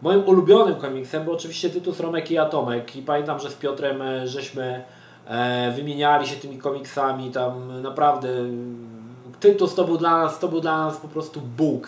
Moim 0.01 0.23
ulubionym 0.27 0.75
komiksem 0.75 1.23
był 1.23 1.33
oczywiście 1.33 1.69
Tytus 1.69 1.99
Romek 1.99 2.31
i 2.31 2.37
Atomek 2.37 2.95
i 2.95 3.01
pamiętam, 3.01 3.39
że 3.39 3.49
z 3.49 3.53
Piotrem 3.53 4.03
żeśmy 4.25 4.83
wymieniali 5.75 6.27
się 6.27 6.35
tymi 6.35 6.57
komiksami, 6.57 7.31
tam 7.31 7.81
naprawdę 7.81 8.29
Tytus 9.39 9.75
to 9.75 9.83
był 9.83 9.97
dla 9.97 10.17
nas, 10.17 10.39
to 10.39 10.47
był 10.47 10.61
dla 10.61 10.85
nas 10.85 10.97
po 10.97 11.07
prostu 11.07 11.41
Bóg. 11.41 11.87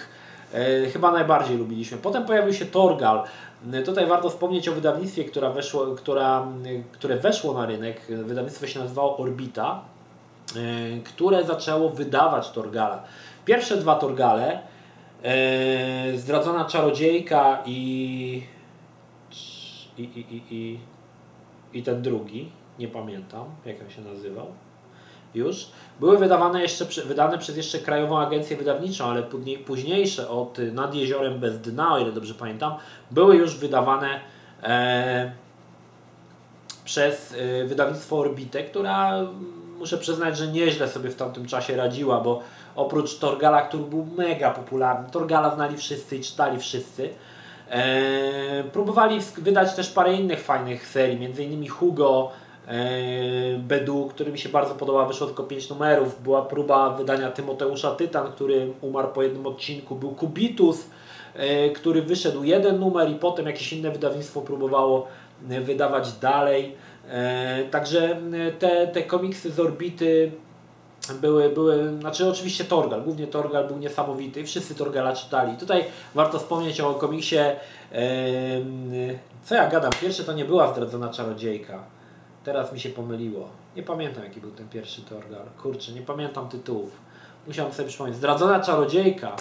E, 0.54 0.90
chyba 0.90 1.12
najbardziej 1.12 1.58
lubiliśmy. 1.58 1.98
Potem 1.98 2.26
pojawił 2.26 2.54
się 2.54 2.66
Torgal. 2.66 3.24
E, 3.74 3.82
tutaj 3.82 4.06
warto 4.06 4.30
wspomnieć 4.30 4.70
o 4.70 4.72
wydawnictwie, 4.74 5.24
która 5.24 5.50
weszło, 5.50 5.86
która, 5.86 6.48
które 6.92 7.18
weszło 7.18 7.54
na 7.54 7.66
rynek. 7.66 8.02
Wydawnictwo 8.10 8.68
się 8.68 8.80
nazywało 8.80 9.18
Orbita, 9.18 9.82
e, 10.56 10.60
które 11.04 11.44
zaczęło 11.44 11.90
wydawać 11.90 12.52
Torgala. 12.52 13.04
Pierwsze 13.46 13.78
dwa 13.78 13.96
Torgale, 13.96 14.60
Zdradzona 16.16 16.66
Czarodziejka 16.66 17.64
i, 17.66 18.44
i, 19.98 20.04
i, 20.04 20.42
i 20.52 20.80
i 21.74 21.84
ten 21.84 22.02
drugi, 22.02 22.52
nie 22.80 22.88
pamiętam 22.88 23.46
jak 23.66 23.82
on 23.82 23.90
się 23.90 24.02
nazywał 24.02 24.48
już, 25.36 25.68
były 26.00 26.18
wydawane 26.18 26.62
jeszcze, 26.62 26.86
wydane 27.06 27.38
przez 27.38 27.58
jeszcze 27.58 27.80
Krajową 27.80 28.20
Agencję 28.20 28.58
Wydawniczą, 28.58 29.06
ale 29.06 29.24
późniejsze 29.66 30.30
od 30.30 30.58
Nad 30.58 30.96
Jeziorem 30.96 31.40
Bez 31.40 31.62
Dna, 31.62 31.94
o 31.94 32.00
ile 32.00 32.12
dobrze 32.12 32.34
pamiętam, 32.34 32.76
były 33.12 33.36
już 33.36 33.58
wydawane 33.58 34.20
e, 34.64 35.32
przez 36.86 37.36
e, 37.38 37.66
wydawnictwo 37.66 38.20
Orbite, 38.20 38.64
która 38.64 39.20
muszę 39.80 39.98
przyznać, 39.98 40.38
że 40.38 40.48
nieźle 40.48 40.88
sobie 40.88 41.10
w 41.10 41.16
tamtym 41.16 41.46
czasie 41.46 41.78
radziła, 41.78 42.22
bo 42.22 42.42
oprócz 42.76 43.18
Torgala, 43.18 43.62
który 43.62 43.84
był 43.84 44.06
mega 44.18 44.52
popularny, 44.52 45.10
Torgala 45.12 45.56
znali 45.56 45.78
wszyscy 45.78 46.18
i 46.18 46.22
czytali 46.22 46.60
wszyscy, 46.60 47.10
e, 47.70 48.64
próbowali 48.64 49.20
wydać 49.38 49.76
też 49.76 49.90
parę 49.90 50.14
innych 50.14 50.44
fajnych 50.44 50.88
serii, 50.88 51.44
innymi 51.44 51.68
Hugo, 51.68 52.32
Bedu, 53.58 54.10
który 54.10 54.32
mi 54.32 54.40
się 54.40 54.50
bardzo 54.50 54.76
podoba, 54.76 55.06
wyszło 55.06 55.28
tylko 55.28 55.44
5 55.44 55.70
numerów, 55.70 56.24
była 56.24 56.42
próba 56.42 56.90
wydania 56.90 57.32
Tymoteusza 57.32 57.92
Tytan, 57.92 58.32
który 58.32 58.74
umarł 58.82 59.08
po 59.08 59.24
jednym 59.24 59.48
odcinku, 59.48 59.96
był 59.96 60.12
Kubitus, 60.12 60.86
e, 61.36 61.70
który 61.70 62.02
wyszedł 62.02 62.44
jeden 62.44 62.80
numer 62.80 63.10
i 63.10 63.16
potem 63.16 63.46
jakieś 63.46 63.74
inne 63.74 63.92
wydawnictwo 63.92 64.42
próbowało 64.42 65.08
e, 65.50 65.62
wydawać 65.62 66.12
dalej. 66.12 66.76
E, 67.10 67.64
także 67.72 68.22
te, 68.60 68.88
te 68.88 69.04
komiksy 69.04 69.52
z 69.52 69.60
orbity 69.60 70.32
były, 71.22 71.50
były, 71.50 72.00
znaczy 72.00 72.30
oczywiście 72.30 72.64
Torgal, 72.64 73.04
głównie 73.04 73.28
Torgal 73.28 73.68
był 73.68 73.78
niesamowity 73.78 74.44
wszyscy 74.44 74.76
Torgala 74.76 75.14
czytali. 75.14 75.58
Tutaj 75.58 75.86
warto 76.16 76.40
wspomnieć 76.40 76.82
o 76.82 76.94
komiksie, 76.94 77.38
co 79.44 79.56
ja 79.56 79.70
gadam, 79.70 79.92
pierwszy 80.02 80.24
to 80.24 80.34
nie 80.34 80.46
była 80.46 80.74
zdradzona 80.74 81.10
czarodziejka, 81.10 81.84
teraz 82.44 82.74
mi 82.74 82.80
się 82.80 82.90
pomyliło. 82.90 83.48
Nie 83.76 83.84
pamiętam 83.84 84.24
jaki 84.24 84.42
był 84.42 84.52
ten 84.52 84.70
pierwszy 84.70 85.02
Torgal, 85.02 85.46
kurczę, 85.62 85.92
nie 85.92 86.02
pamiętam 86.02 86.50
tytułów. 86.50 86.92
Musiałem 87.48 87.74
sobie 87.74 87.90
przypomnieć. 87.90 88.18
Zdradzona 88.18 88.60
czarodziejka 88.60 89.36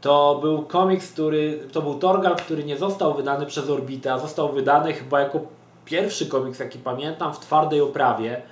to 0.00 0.38
był 0.42 0.62
komiks, 0.62 1.12
który, 1.12 1.68
to 1.72 1.82
był 1.82 1.94
Torgal, 1.94 2.36
który 2.36 2.64
nie 2.64 2.76
został 2.76 3.14
wydany 3.14 3.46
przez 3.46 3.70
Orbitę, 3.70 4.12
a 4.12 4.18
został 4.18 4.52
wydany 4.52 4.92
chyba 4.92 5.20
jako 5.20 5.40
pierwszy 5.84 6.26
komiks, 6.26 6.58
jaki 6.58 6.78
pamiętam, 6.78 7.34
w 7.34 7.38
twardej 7.38 7.80
oprawie. 7.80 8.42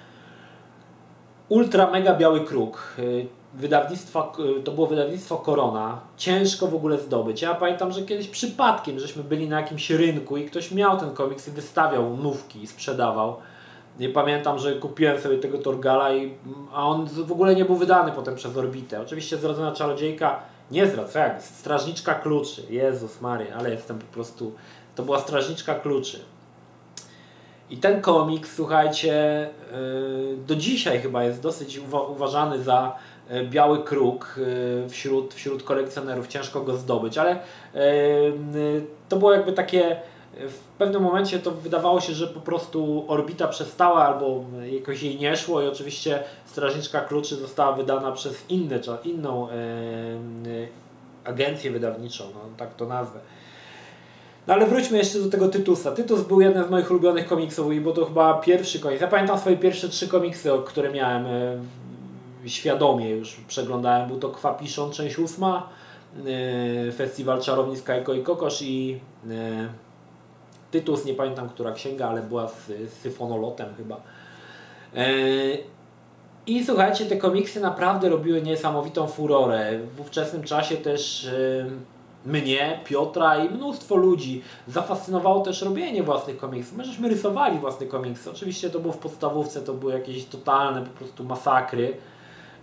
Ultra 1.48 1.90
mega 1.90 2.14
biały 2.14 2.44
kruk. 2.44 2.94
Y, 2.98 3.26
wydawnictwa, 3.54 4.32
y, 4.58 4.62
to 4.62 4.72
było 4.72 4.86
wydawnictwo 4.86 5.36
Korona. 5.36 6.00
Ciężko 6.16 6.66
w 6.66 6.74
ogóle 6.74 6.98
zdobyć. 6.98 7.42
Ja 7.42 7.54
pamiętam, 7.54 7.92
że 7.92 8.02
kiedyś 8.02 8.28
przypadkiem, 8.28 8.98
żeśmy 8.98 9.24
byli 9.24 9.48
na 9.48 9.60
jakimś 9.60 9.90
rynku 9.90 10.36
i 10.36 10.44
ktoś 10.44 10.72
miał 10.72 11.00
ten 11.00 11.14
komiks 11.14 11.48
i 11.48 11.50
wystawiał 11.50 12.16
nówki 12.16 12.62
i 12.62 12.66
sprzedawał. 12.66 13.36
Nie 13.98 14.08
pamiętam, 14.08 14.58
że 14.58 14.74
kupiłem 14.74 15.20
sobie 15.20 15.38
tego 15.38 15.58
Torgala, 15.58 16.12
i, 16.12 16.34
a 16.72 16.86
on 16.86 17.06
w 17.06 17.32
ogóle 17.32 17.54
nie 17.54 17.64
był 17.64 17.76
wydany 17.76 18.12
potem 18.12 18.34
przez 18.34 18.56
Orbitę. 18.56 19.00
Oczywiście 19.00 19.36
Zrodzona 19.36 19.72
Czarodziejka, 19.72 20.42
nie 20.70 20.86
zdradza, 20.86 21.20
jak? 21.20 21.42
Strażniczka 21.42 22.14
Kluczy. 22.14 22.62
Jezus 22.70 23.20
Mary, 23.20 23.46
ale 23.54 23.70
jestem 23.70 23.98
po 23.98 24.06
prostu... 24.06 24.52
To 24.94 25.02
była 25.02 25.18
Strażniczka 25.18 25.74
Kluczy. 25.74 26.20
I 27.70 27.76
ten 27.76 28.00
komiks, 28.00 28.54
słuchajcie, 28.54 29.46
y, 29.46 30.36
do 30.46 30.56
dzisiaj 30.56 31.00
chyba 31.00 31.24
jest 31.24 31.42
dosyć 31.42 31.80
uważany 32.08 32.62
za 32.62 32.96
y, 33.30 33.44
biały 33.44 33.84
kruk 33.84 34.34
y, 34.86 34.88
wśród, 34.88 35.34
wśród 35.34 35.62
kolekcjonerów. 35.62 36.28
Ciężko 36.28 36.60
go 36.60 36.76
zdobyć, 36.76 37.18
ale 37.18 37.38
to 39.08 39.16
było 39.16 39.32
jakby 39.32 39.52
takie. 39.52 40.00
W 40.32 40.58
pewnym 40.78 41.02
momencie 41.02 41.38
to 41.38 41.50
wydawało 41.50 42.00
się, 42.00 42.12
że 42.14 42.26
po 42.26 42.40
prostu 42.40 43.04
orbita 43.08 43.48
przestała 43.48 44.06
albo 44.06 44.44
jakoś 44.72 45.02
jej 45.02 45.18
nie 45.18 45.36
szło 45.36 45.62
i 45.62 45.66
oczywiście 45.66 46.22
Strażniczka 46.46 47.00
Kluczy 47.00 47.36
została 47.36 47.72
wydana 47.72 48.12
przez 48.12 48.44
inne, 48.48 48.80
inną 49.04 49.48
agencję 51.24 51.70
wydawniczą, 51.70 52.24
no, 52.34 52.40
tak 52.56 52.74
to 52.74 52.86
nazwę. 52.86 53.20
No 54.46 54.54
ale 54.54 54.66
wróćmy 54.66 54.98
jeszcze 54.98 55.18
do 55.18 55.30
tego 55.30 55.48
Tytusa. 55.48 55.92
Tytus 55.92 56.22
był 56.22 56.40
jeden 56.40 56.64
z 56.64 56.70
moich 56.70 56.90
ulubionych 56.90 57.26
komiksów, 57.26 57.82
bo 57.82 57.92
to 57.92 58.04
chyba 58.04 58.34
pierwszy 58.34 58.80
komiks. 58.80 59.00
Ja 59.00 59.08
pamiętam 59.08 59.38
swoje 59.38 59.56
pierwsze 59.56 59.88
trzy 59.88 60.08
komiksy, 60.08 60.50
które 60.66 60.92
miałem 60.92 61.26
e, 61.26 62.48
świadomie 62.48 63.10
już 63.10 63.36
przeglądałem. 63.48 64.08
Był 64.08 64.18
to 64.18 64.28
Kwapiszon, 64.28 64.92
część 64.92 65.18
ósma, 65.18 65.68
e, 66.88 66.92
Festiwal 66.92 67.42
Czarownic 67.42 67.82
Kajko 67.82 68.14
i 68.14 68.22
Kokosz 68.22 68.62
i 68.62 69.00
e, 69.30 69.68
Tytus, 70.70 71.04
nie 71.04 71.14
pamiętam 71.14 71.48
która 71.48 71.72
księga, 71.72 72.08
ale 72.08 72.22
była 72.22 72.48
z, 72.48 72.66
z 72.66 72.92
syfonolotem 72.92 73.74
chyba. 73.76 74.00
I 76.46 76.64
słuchajcie, 76.64 77.06
te 77.06 77.16
komiksy 77.16 77.60
naprawdę 77.60 78.08
robiły 78.08 78.42
niesamowitą 78.42 79.06
furorę. 79.06 79.78
W 79.96 80.00
ówczesnym 80.00 80.42
czasie 80.42 80.76
też 80.76 81.28
mnie, 82.26 82.80
Piotra 82.84 83.44
i 83.44 83.50
mnóstwo 83.50 83.96
ludzi 83.96 84.42
zafascynowało 84.68 85.40
też 85.40 85.62
robienie 85.62 86.02
własnych 86.02 86.36
komiksów. 86.36 86.76
My 86.76 86.84
żeśmy 86.84 87.08
rysowali 87.08 87.58
własne 87.58 87.86
komiksy. 87.86 88.30
Oczywiście 88.30 88.70
to 88.70 88.78
było 88.78 88.92
w 88.92 88.98
podstawówce, 88.98 89.60
to 89.60 89.74
były 89.74 89.92
jakieś 89.92 90.24
totalne 90.24 90.82
po 90.82 90.90
prostu 90.90 91.24
masakry. 91.24 91.96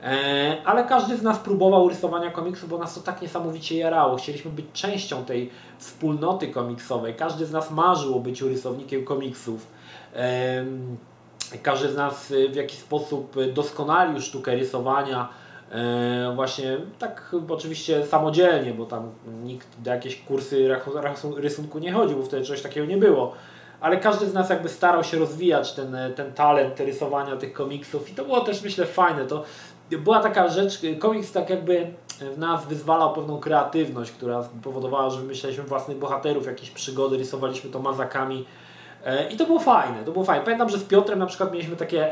E, 0.05 0.57
ale 0.65 0.83
każdy 0.83 1.17
z 1.17 1.21
nas 1.21 1.39
próbował 1.39 1.89
rysowania 1.89 2.31
komiksów, 2.31 2.69
bo 2.69 2.77
nas 2.77 2.95
to 2.95 3.01
tak 3.01 3.21
niesamowicie 3.21 3.77
jarało. 3.77 4.17
Chcieliśmy 4.17 4.51
być 4.51 4.65
częścią 4.73 5.25
tej 5.25 5.49
wspólnoty 5.77 6.47
komiksowej. 6.47 7.15
Każdy 7.15 7.45
z 7.45 7.51
nas 7.51 7.71
marzył 7.71 8.17
o 8.17 8.19
byciu 8.19 8.47
rysownikiem 8.47 9.05
komiksów. 9.05 9.67
Każdy 11.63 11.89
z 11.89 11.95
nas 11.95 12.33
w 12.51 12.55
jakiś 12.55 12.79
sposób 12.79 13.35
doskonalił 13.53 14.21
sztukę 14.21 14.55
rysowania 14.55 15.29
E, 15.71 16.31
właśnie 16.35 16.77
tak 16.99 17.35
oczywiście 17.49 18.05
samodzielnie, 18.05 18.73
bo 18.73 18.85
tam 18.85 19.11
nikt 19.43 19.67
do 19.81 19.91
jakieś 19.91 20.21
kursy 20.21 20.69
rysunku 21.37 21.79
nie 21.79 21.91
chodził, 21.91 22.17
bo 22.17 22.23
wtedy 22.23 22.45
czegoś 22.45 22.61
takiego 22.61 22.85
nie 22.85 22.97
było. 22.97 23.33
Ale 23.81 23.97
każdy 23.97 24.25
z 24.25 24.33
nas 24.33 24.49
jakby 24.49 24.69
starał 24.69 25.03
się 25.03 25.19
rozwijać 25.19 25.73
ten, 25.73 25.97
ten 26.15 26.33
talent 26.33 26.79
rysowania 26.79 27.35
tych 27.35 27.53
komiksów 27.53 28.09
i 28.09 28.15
to 28.15 28.25
było 28.25 28.41
też 28.41 28.61
myślę 28.61 28.85
fajne. 28.85 29.25
To 29.25 29.43
była 29.91 30.19
taka 30.19 30.47
rzecz, 30.47 30.81
komiks 30.99 31.31
tak 31.31 31.49
jakby 31.49 31.87
w 32.35 32.37
nas 32.37 32.65
wyzwalał 32.65 33.13
pewną 33.13 33.39
kreatywność, 33.39 34.11
która 34.11 34.43
powodowała, 34.63 35.09
że 35.09 35.19
wymyślaliśmy 35.19 35.63
własnych 35.63 35.97
bohaterów, 35.97 36.45
jakieś 36.45 36.71
przygody, 36.71 37.17
rysowaliśmy 37.17 37.69
to 37.69 37.79
mazakami. 37.79 38.45
E, 39.05 39.29
I 39.29 39.37
to 39.37 39.45
było 39.45 39.59
fajne, 39.59 40.03
to 40.03 40.11
było 40.11 40.25
fajne. 40.25 40.45
Pamiętam, 40.45 40.69
że 40.69 40.77
z 40.77 40.83
Piotrem 40.83 41.19
na 41.19 41.25
przykład 41.25 41.51
mieliśmy 41.51 41.75
takie 41.75 42.11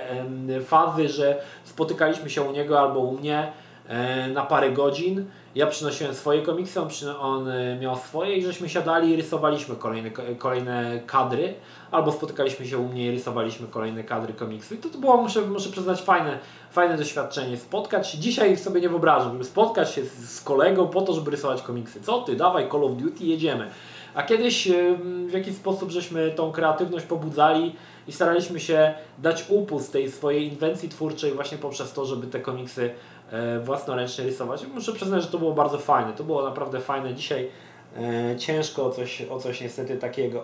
fazy, 0.65 1.09
że 1.09 1.41
spotykaliśmy 1.63 2.29
się 2.29 2.41
u 2.41 2.51
niego 2.51 2.79
albo 2.79 2.99
u 2.99 3.17
mnie 3.17 3.51
e, 3.87 4.27
na 4.27 4.45
parę 4.45 4.71
godzin. 4.71 5.25
Ja 5.55 5.67
przynosiłem 5.67 6.13
swoje 6.13 6.41
komiksy, 6.41 6.81
on, 6.81 6.89
on 7.19 7.49
e, 7.49 7.75
miał 7.79 7.95
swoje 7.95 8.37
i 8.37 8.43
żeśmy 8.43 8.69
siadali 8.69 9.09
i 9.09 9.15
rysowaliśmy 9.15 9.75
kolejne, 9.75 10.11
kolejne 10.37 10.99
kadry, 11.05 11.53
albo 11.91 12.11
spotykaliśmy 12.11 12.67
się 12.67 12.77
u 12.77 12.87
mnie 12.87 13.05
i 13.05 13.11
rysowaliśmy 13.11 13.67
kolejne 13.67 14.03
kadry 14.03 14.33
komiksu. 14.33 14.75
I 14.75 14.77
to, 14.77 14.89
to 14.89 14.97
było, 14.97 15.17
muszę, 15.17 15.41
muszę 15.41 15.69
przyznać, 15.69 16.01
fajne, 16.01 16.39
fajne 16.71 16.97
doświadczenie. 16.97 17.57
Spotkać 17.57 18.11
dzisiaj 18.11 18.57
sobie 18.57 18.81
nie 18.81 18.89
wyobrażam, 18.89 19.31
żeby 19.31 19.43
spotkać 19.43 19.91
się 19.91 20.05
z, 20.05 20.41
kolegą 20.41 20.87
po 20.87 21.01
to, 21.01 21.13
żeby 21.13 21.31
rysować 21.31 21.61
komiksy. 21.61 22.01
Co 22.01 22.21
ty, 22.21 22.35
dawaj 22.35 22.69
Call 22.71 22.83
of 22.83 22.91
Duty, 22.95 23.25
jedziemy. 23.25 23.69
A 24.13 24.23
kiedyś 24.23 24.67
w 25.27 25.31
jakiś 25.33 25.55
sposób 25.55 25.91
żeśmy 25.91 26.31
tą 26.31 26.51
kreatywność 26.51 27.05
pobudzali 27.05 27.75
i 28.07 28.11
staraliśmy 28.11 28.59
się 28.59 28.93
dać 29.17 29.45
upust 29.49 29.93
tej 29.93 30.11
swojej 30.11 30.47
inwencji 30.47 30.89
twórczej 30.89 31.31
właśnie 31.31 31.57
poprzez 31.57 31.93
to, 31.93 32.05
żeby 32.05 32.27
te 32.27 32.39
komiksy 32.39 32.91
własnoręcznie 33.63 34.23
rysować. 34.23 34.65
Muszę 34.73 34.93
przyznać, 34.93 35.21
że 35.21 35.27
to 35.27 35.37
było 35.37 35.53
bardzo 35.53 35.77
fajne. 35.77 36.13
To 36.13 36.23
było 36.23 36.43
naprawdę 36.43 36.79
fajne. 36.79 37.13
Dzisiaj 37.13 37.49
e, 37.97 38.35
ciężko 38.37 38.85
o 38.85 38.89
coś, 38.89 39.21
o 39.29 39.39
coś 39.39 39.61
niestety 39.61 39.97
takiego. 39.97 40.43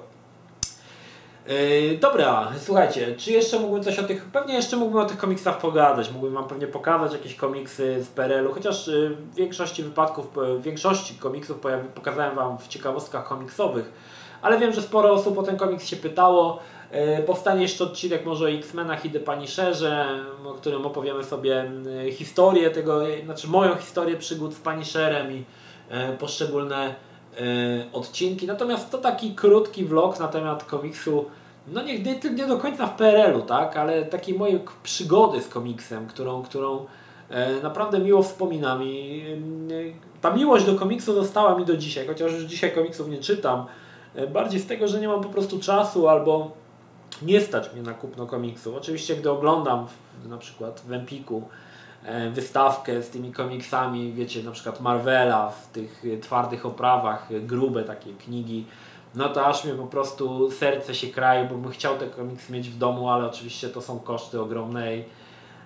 Yy, 1.50 1.98
dobra, 1.98 2.52
słuchajcie, 2.60 3.16
czy 3.18 3.32
jeszcze 3.32 3.60
mógłbym 3.60 3.84
coś 3.84 4.00
o 4.00 4.04
tych, 4.04 4.26
pewnie 4.26 4.54
jeszcze 4.54 4.78
mógłbym 4.78 5.02
o 5.02 5.06
tych 5.06 5.18
komiksach 5.18 5.58
pogadać, 5.58 6.12
mógłbym 6.12 6.34
Wam 6.34 6.48
pewnie 6.48 6.68
pokazać 6.68 7.14
jakieś 7.14 7.36
komiksy 7.36 8.04
z 8.04 8.08
PRL-u, 8.08 8.54
chociaż 8.54 8.90
w 8.90 9.36
większości 9.36 9.84
wypadków, 9.84 10.28
w 10.60 10.62
większości 10.62 11.16
komiksów 11.16 11.58
pokazałem 11.96 12.36
Wam 12.36 12.58
w 12.58 12.68
ciekawostkach 12.68 13.28
komiksowych, 13.28 13.92
ale 14.42 14.60
wiem, 14.60 14.74
że 14.74 14.82
sporo 14.82 15.12
osób 15.12 15.38
o 15.38 15.44
ten 15.44 15.58
komiks 15.58 15.86
się 15.86 15.96
pytało. 15.96 16.60
Yy, 16.92 17.24
powstanie 17.24 17.62
jeszcze 17.62 17.84
odcinek 17.84 18.26
może 18.26 18.46
o 18.46 18.50
X-Menach 18.50 19.06
i 19.06 19.10
The 19.10 19.20
Punisherze, 19.20 20.08
o 20.46 20.54
którym 20.54 20.86
opowiemy 20.86 21.24
sobie 21.24 21.72
historię 22.12 22.70
tego, 22.70 23.02
znaczy 23.26 23.48
moją 23.48 23.76
historię 23.76 24.18
przygód 24.18 24.54
z 24.54 24.60
Punisherem 24.60 25.32
i 25.32 25.44
poszczególne 26.20 26.96
odcinki. 27.94 28.48
Natomiast 28.48 28.92
to 28.92 28.98
taki 28.98 29.36
krótki 29.36 29.86
vlog 29.86 30.20
na 30.20 30.28
temat 30.28 30.64
komiksu 30.64 31.26
no 31.72 31.82
nie, 31.82 32.00
nie, 32.36 32.48
do 32.48 32.58
końca 32.58 32.88
w 32.88 32.96
PRL-u, 32.96 33.42
tak, 33.42 33.78
ale 33.78 34.06
takiej 34.06 34.38
mojej 34.38 34.60
przygody 34.84 35.42
z 35.42 35.48
komiksem, 35.48 36.08
którą, 36.08 36.44
którą 36.44 36.86
e, 37.30 37.62
naprawdę 37.62 38.00
miło 38.00 38.24
wspominam 38.24 38.84
i 38.84 39.24
e, 39.72 40.22
ta 40.22 40.32
miłość 40.32 40.66
do 40.66 40.76
komiksu 40.76 41.14
została 41.14 41.58
mi 41.58 41.66
do 41.66 41.78
dzisiaj, 41.78 42.08
chociaż 42.08 42.34
już 42.34 42.44
dzisiaj 42.44 42.72
komiksów 42.72 43.10
nie 43.10 43.18
czytam, 43.18 43.66
e, 44.16 44.28
bardziej 44.28 44.60
z 44.60 44.68
tego, 44.68 44.88
że 44.88 45.00
nie 45.00 45.08
mam 45.08 45.22
po 45.22 45.30
prostu 45.30 45.60
czasu 45.60 46.08
albo 46.08 46.52
nie 47.22 47.42
stać 47.42 47.74
mnie 47.74 47.82
na 47.82 47.94
kupno 47.94 48.26
komiksu. 48.26 48.76
Oczywiście, 48.76 49.16
gdy 49.16 49.32
oglądam 49.32 49.88
na 50.30 50.38
przykład 50.38 50.84
w 50.88 50.94
Empiku 50.94 51.44
e, 52.04 52.30
wystawkę 52.30 53.02
z 53.02 53.10
tymi 53.10 53.32
komiksami, 53.32 54.14
wiecie, 54.14 54.44
na 54.44 54.52
przykład 54.52 54.82
Marvela 54.82 55.50
w 55.50 55.68
tych 55.68 56.04
e, 56.14 56.18
twardych 56.18 56.66
oprawach, 56.66 57.32
e, 57.32 57.40
grube 57.40 57.84
takie 57.84 58.14
knigi, 58.14 58.66
no 59.16 59.30
to 59.30 59.46
aż 59.46 59.66
mnie 59.66 59.74
po 59.74 59.88
prostu 59.88 60.52
serce 60.52 60.96
się 60.96 61.08
kraje, 61.08 61.46
bo 61.46 61.56
bym 61.56 61.72
chciał 61.72 61.98
te 61.98 62.08
komiksy 62.08 62.54
mieć 62.54 62.70
w 62.70 62.78
domu, 62.78 63.10
ale 63.10 63.26
oczywiście 63.26 63.70
to 63.70 63.82
są 63.82 64.00
koszty 64.00 64.42
ogromne 64.42 64.86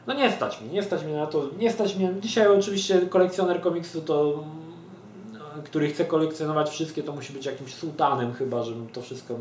no 0.08 0.14
nie 0.14 0.32
stać 0.32 0.62
mi, 0.62 0.70
nie 0.70 0.84
stać 0.84 1.04
mnie 1.04 1.16
na 1.16 1.28
to, 1.28 1.44
nie 1.58 1.72
stać 1.72 1.96
mnie, 1.96 2.14
dzisiaj 2.20 2.48
oczywiście 2.48 3.02
kolekcjoner 3.02 3.62
komiksu 3.62 4.02
to 4.02 4.44
który 5.64 5.90
chce 5.90 6.06
kolekcjonować 6.06 6.70
wszystkie, 6.70 7.04
to 7.04 7.12
musi 7.12 7.34
być 7.34 7.46
jakimś 7.46 7.76
sułtanem 7.76 8.34
chyba, 8.34 8.64
żeby 8.64 8.92
to 8.94 9.02
wszystko 9.02 9.36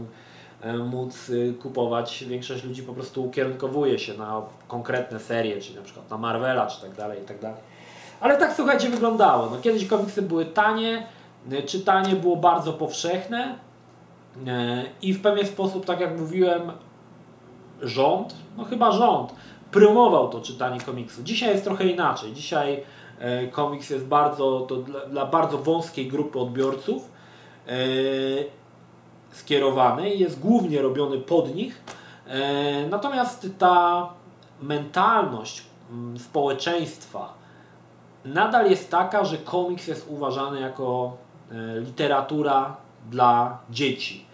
móc 0.85 1.29
y, 1.29 1.55
kupować. 1.63 2.25
Większość 2.25 2.65
ludzi 2.65 2.83
po 2.83 2.93
prostu 2.93 3.25
ukierunkowuje 3.25 3.99
się 3.99 4.15
na 4.15 4.43
konkretne 4.69 5.21
serie, 5.21 5.61
czyli 5.61 5.77
na 5.77 5.83
przykład 5.83 6.11
na 6.11 6.19
Marvela, 6.19 6.67
czy 6.67 6.81
tak 6.81 6.93
dalej, 6.93 7.23
i 7.23 7.25
tak 7.25 7.39
dalej. 7.41 7.61
Ale 8.21 8.37
tak 8.37 8.53
słuchajcie 8.57 8.91
wyglądało. 8.91 9.51
No, 9.51 9.57
kiedyś 9.63 9.87
komiksy 9.87 10.23
były 10.23 10.47
tanie, 10.47 11.07
y, 11.53 11.63
czytanie 11.63 12.17
było 12.17 12.37
bardzo 12.37 12.73
powszechne 12.73 13.55
y, 14.37 14.41
i 15.03 15.13
w 15.13 15.23
pewien 15.23 15.47
sposób, 15.47 15.87
tak 15.87 16.01
jak 16.01 16.19
mówiłem, 16.19 16.73
rząd, 17.83 18.35
no 18.57 18.65
chyba 18.65 18.93
rząd, 18.93 19.35
promował 19.71 20.29
to 20.29 20.41
czytanie 20.41 20.81
komiksu. 20.81 21.23
Dzisiaj 21.23 21.51
jest 21.51 21.65
trochę 21.65 21.87
inaczej. 21.87 22.33
Dzisiaj 22.33 22.83
E, 23.23 23.47
komiks 23.47 23.91
jest 23.91 24.07
bardzo, 24.07 24.61
to 24.61 24.77
dla, 24.77 25.01
dla 25.01 25.27
bardzo 25.27 25.59
wąskiej 25.59 26.09
grupy 26.09 26.39
odbiorców 26.39 27.11
e, 27.67 27.73
skierowany 29.33 30.15
i 30.15 30.19
jest 30.19 30.41
głównie 30.41 30.83
robiony 30.83 31.19
pod 31.19 31.55
nich. 31.55 31.83
E, 32.27 32.87
natomiast 32.87 33.49
ta 33.59 34.09
mentalność 34.63 35.63
mm, 35.91 36.19
społeczeństwa 36.19 37.35
nadal 38.25 38.71
jest 38.71 38.91
taka, 38.91 39.25
że 39.25 39.39
komiks 39.39 39.89
jest 39.89 40.07
uważany 40.09 40.61
jako 40.61 41.17
literatura 41.81 42.77
dla 43.11 43.59
dzieci. 43.71 44.27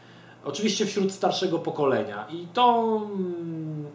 Oczywiście 0.45 0.87
wśród 0.87 1.13
starszego 1.13 1.59
pokolenia. 1.59 2.27
I 2.31 2.47
to, 2.53 3.01
mm, 3.05 3.87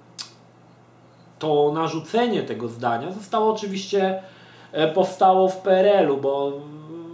to 1.40 1.72
narzucenie 1.74 2.44
tego 2.44 2.68
zdania 2.68 3.12
zostało 3.12 3.54
oczywiście 3.54 4.24
E, 4.74 4.88
powstało 4.88 5.50
w 5.50 5.58
PRL-u, 5.58 6.18
bo 6.18 6.52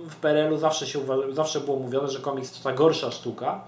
w 0.10 0.15
PRL-u 0.15 0.58
zawsze, 0.58 0.88
się, 0.88 0.99
zawsze 1.32 1.60
było 1.60 1.80
mówione, 1.80 2.08
że 2.08 2.19
komiks 2.19 2.52
to 2.52 2.69
ta 2.69 2.75
gorsza 2.75 3.12
sztuka 3.12 3.54
e, 3.54 3.60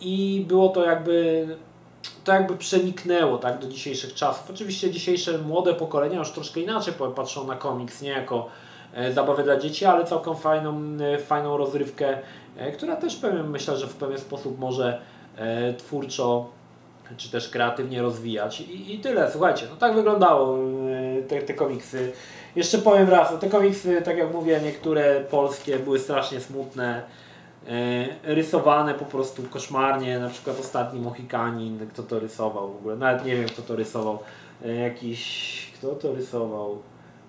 i 0.00 0.44
było 0.48 0.68
to 0.68 0.84
jakby 0.84 1.46
to 2.24 2.32
jakby 2.32 2.56
przeniknęło 2.56 3.38
tak, 3.38 3.58
do 3.58 3.68
dzisiejszych 3.68 4.14
czasów. 4.14 4.50
Oczywiście 4.50 4.90
dzisiejsze 4.90 5.38
młode 5.38 5.74
pokolenia 5.74 6.18
już 6.18 6.30
troszkę 6.30 6.60
inaczej 6.60 6.94
patrzą 7.16 7.46
na 7.46 7.56
komiks, 7.56 8.02
nie 8.02 8.10
jako 8.10 8.48
e, 8.94 9.12
zabawę 9.12 9.42
dla 9.42 9.56
dzieci, 9.56 9.84
ale 9.84 10.04
całkiem 10.04 10.36
fajną, 10.36 10.82
fajną 11.26 11.56
rozrywkę, 11.56 12.18
która 12.74 12.96
też 12.96 13.16
pewien, 13.16 13.50
myślę, 13.50 13.76
że 13.76 13.86
w 13.86 13.94
pewien 13.94 14.18
sposób 14.18 14.58
może 14.58 15.00
twórczo 15.78 16.48
czy 17.16 17.30
też 17.30 17.48
kreatywnie 17.48 18.02
rozwijać. 18.02 18.60
I, 18.60 18.94
i 18.94 18.98
tyle, 18.98 19.30
słuchajcie, 19.32 19.66
no 19.70 19.76
tak 19.76 19.94
wyglądało 19.94 20.58
te, 21.28 21.42
te 21.42 21.54
komiksy. 21.54 22.12
Jeszcze 22.56 22.78
powiem 22.78 23.08
raz, 23.08 23.40
te 23.40 23.48
komiksy, 23.48 24.02
tak 24.02 24.16
jak 24.16 24.32
mówię, 24.32 24.60
niektóre 24.64 25.20
polskie 25.20 25.78
były 25.78 25.98
strasznie 25.98 26.40
smutne, 26.40 26.96
e, 26.96 27.23
rysowane 28.22 28.94
po 28.94 29.04
prostu 29.04 29.42
koszmarnie, 29.42 30.18
na 30.18 30.28
przykład 30.28 30.60
ostatni 30.60 31.00
Mohikanin, 31.00 31.86
kto 31.92 32.02
to 32.02 32.18
rysował 32.18 32.72
w 32.72 32.76
ogóle, 32.76 32.96
nawet 32.96 33.24
nie 33.24 33.36
wiem 33.36 33.48
kto 33.48 33.62
to 33.62 33.76
rysował, 33.76 34.18
e, 34.64 34.74
jakiś, 34.74 35.72
kto 35.74 35.88
to 35.88 36.14
rysował, 36.14 36.78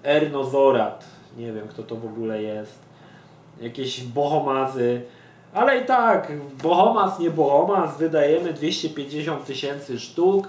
Erno 0.04 0.44
Zorat, 0.44 1.06
nie 1.38 1.54
wiem 1.54 1.68
kto 1.68 1.84
to 1.84 1.96
w 1.96 2.06
ogóle 2.06 2.42
jest, 2.42 2.80
jakieś 3.62 4.04
bohomazy, 4.04 5.02
ale 5.54 5.78
i 5.78 5.86
tak, 5.86 6.32
bohomas, 6.64 7.20
nie 7.20 7.32
bohomas, 7.32 7.98
wydajemy 7.98 8.54
250 8.54 9.46
tysięcy 9.46 10.00
sztuk, 10.00 10.48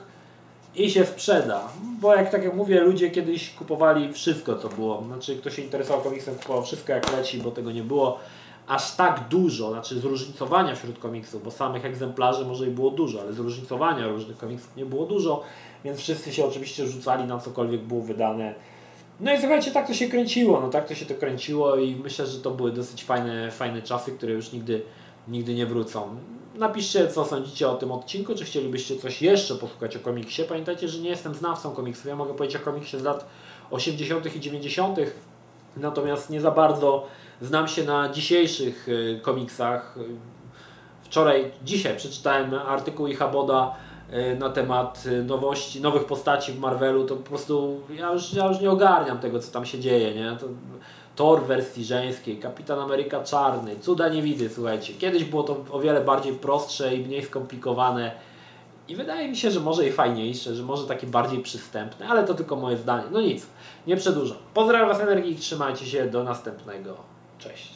i 0.77 0.90
się 0.90 1.05
sprzeda. 1.05 1.68
Bo 2.01 2.14
jak 2.14 2.31
tak 2.31 2.44
jak 2.44 2.55
mówię, 2.55 2.81
ludzie 2.81 3.11
kiedyś 3.11 3.51
kupowali 3.51 4.12
wszystko, 4.12 4.57
co 4.57 4.68
było. 4.68 5.03
Znaczy, 5.07 5.37
kto 5.37 5.51
się 5.51 5.62
interesował 5.62 6.05
komiksem, 6.05 6.35
kupował 6.35 6.62
wszystko 6.62 6.92
jak 6.92 7.12
leci, 7.12 7.38
bo 7.38 7.51
tego 7.51 7.72
nie 7.72 7.83
było 7.83 8.18
aż 8.66 8.96
tak 8.96 9.29
dużo, 9.29 9.70
znaczy 9.70 10.00
zróżnicowania 10.00 10.74
wśród 10.74 10.98
komiksów, 10.98 11.44
bo 11.44 11.50
samych 11.50 11.85
egzemplarzy 11.85 12.44
może 12.44 12.66
i 12.66 12.70
było 12.70 12.90
dużo, 12.90 13.20
ale 13.20 13.33
zróżnicowania 13.33 14.09
różnych 14.09 14.38
komiksów 14.38 14.76
nie 14.76 14.87
było 14.87 15.07
dużo, 15.07 15.42
więc 15.85 15.98
wszyscy 15.98 16.33
się 16.33 16.44
oczywiście 16.44 16.87
rzucali 16.87 17.24
na 17.24 17.38
cokolwiek 17.38 17.81
było 17.81 18.02
wydane. 18.02 18.55
No 19.20 19.33
i 19.33 19.38
słuchajcie, 19.38 19.70
tak 19.70 19.87
to 19.87 19.94
się 19.94 20.09
kręciło, 20.09 20.61
no 20.61 20.68
tak 20.68 20.88
to 20.88 20.94
się 20.94 21.07
to 21.07 21.14
kręciło 21.14 21.76
i 21.76 21.96
myślę, 21.96 22.26
że 22.26 22.40
to 22.40 22.50
były 22.50 22.72
dosyć 22.72 23.05
fajne, 23.05 23.50
fajne 23.50 23.83
czasy, 23.83 24.12
które 24.12 24.33
już 24.33 24.52
nigdy, 24.52 24.83
nigdy 25.29 25.55
nie 25.55 25.66
wrócą. 25.66 26.16
Napiszcie, 26.55 27.09
co 27.09 27.24
sądzicie 27.24 27.68
o 27.68 27.74
tym 27.74 27.92
odcinku, 27.92 28.35
czy 28.35 28.44
chcielibyście 28.44 28.96
coś 28.96 29.22
jeszcze 29.22 29.55
posłuchać 29.55 29.96
o 29.96 30.00
komiksie. 30.00 30.42
Pamiętajcie, 30.48 30.88
że 30.88 31.00
nie 31.00 31.11
jestem 31.11 31.35
znawcą 31.35 31.70
komiksów. 31.70 32.07
Ja 32.07 32.16
mogę 32.16 32.35
powiedzieć 32.35 32.57
o 32.57 32.64
komiksie 32.64 32.98
z 32.98 33.02
lat 33.02 33.26
80. 33.70 34.37
i 34.37 34.40
90., 34.40 34.98
natomiast 35.76 36.31
nie 36.31 36.40
za 36.40 36.50
bardzo 36.50 37.07
znam 37.42 37.68
się 37.68 37.85
na 37.85 38.09
dzisiejszych 38.09 38.88
y, 38.88 39.20
komiksach. 39.22 39.94
Wczoraj, 41.03 41.51
dzisiaj 41.64 41.96
przeczytałem 41.96 42.55
artykuł 42.55 43.07
Ichaboda 43.07 43.75
y, 44.12 44.37
na 44.38 44.51
temat 44.51 45.05
y, 45.07 45.25
nowości, 45.25 45.81
nowych 45.81 46.05
postaci 46.05 46.53
w 46.53 46.59
Marvelu, 46.59 47.05
to 47.05 47.16
po 47.16 47.29
prostu 47.29 47.81
ja 47.90 48.12
już, 48.12 48.33
ja 48.33 48.46
już 48.46 48.61
nie 48.61 48.70
ogarniam 48.70 49.18
tego, 49.18 49.40
co 49.40 49.53
tam 49.53 49.66
się 49.66 49.79
dzieje. 49.79 50.14
Nie? 50.14 50.37
To, 50.40 50.46
Thor 51.16 51.42
w 51.42 51.46
wersji 51.46 51.85
żeńskiej, 51.85 52.38
Kapitan 52.38 52.79
Ameryka 52.79 53.22
czarny, 53.22 53.77
cuda 53.81 54.09
nie 54.09 54.22
widy, 54.22 54.51
słuchajcie. 54.51 54.94
Kiedyś 54.94 55.25
było 55.25 55.42
to 55.42 55.64
o 55.70 55.81
wiele 55.81 56.01
bardziej 56.01 56.33
prostsze 56.33 56.94
i 56.94 57.07
mniej 57.07 57.25
skomplikowane 57.25 58.12
i 58.88 58.96
wydaje 58.96 59.29
mi 59.29 59.37
się, 59.37 59.51
że 59.51 59.61
może 59.61 59.87
i 59.88 59.92
fajniejsze, 59.92 60.55
że 60.55 60.62
może 60.62 60.87
takie 60.87 61.07
bardziej 61.07 61.42
przystępne, 61.42 62.09
ale 62.09 62.25
to 62.25 62.35
tylko 62.35 62.57
moje 62.57 62.77
zdanie. 62.77 63.05
No 63.11 63.20
nic, 63.20 63.46
nie 63.87 63.96
przedłużam. 63.96 64.37
Pozdrawiam 64.55 64.88
Was 64.88 65.01
energii 65.01 65.33
i 65.33 65.37
trzymajcie 65.37 65.87
się 65.87 66.07
do 66.07 66.25
następnego. 66.25 66.96
Cześć. 67.38 67.76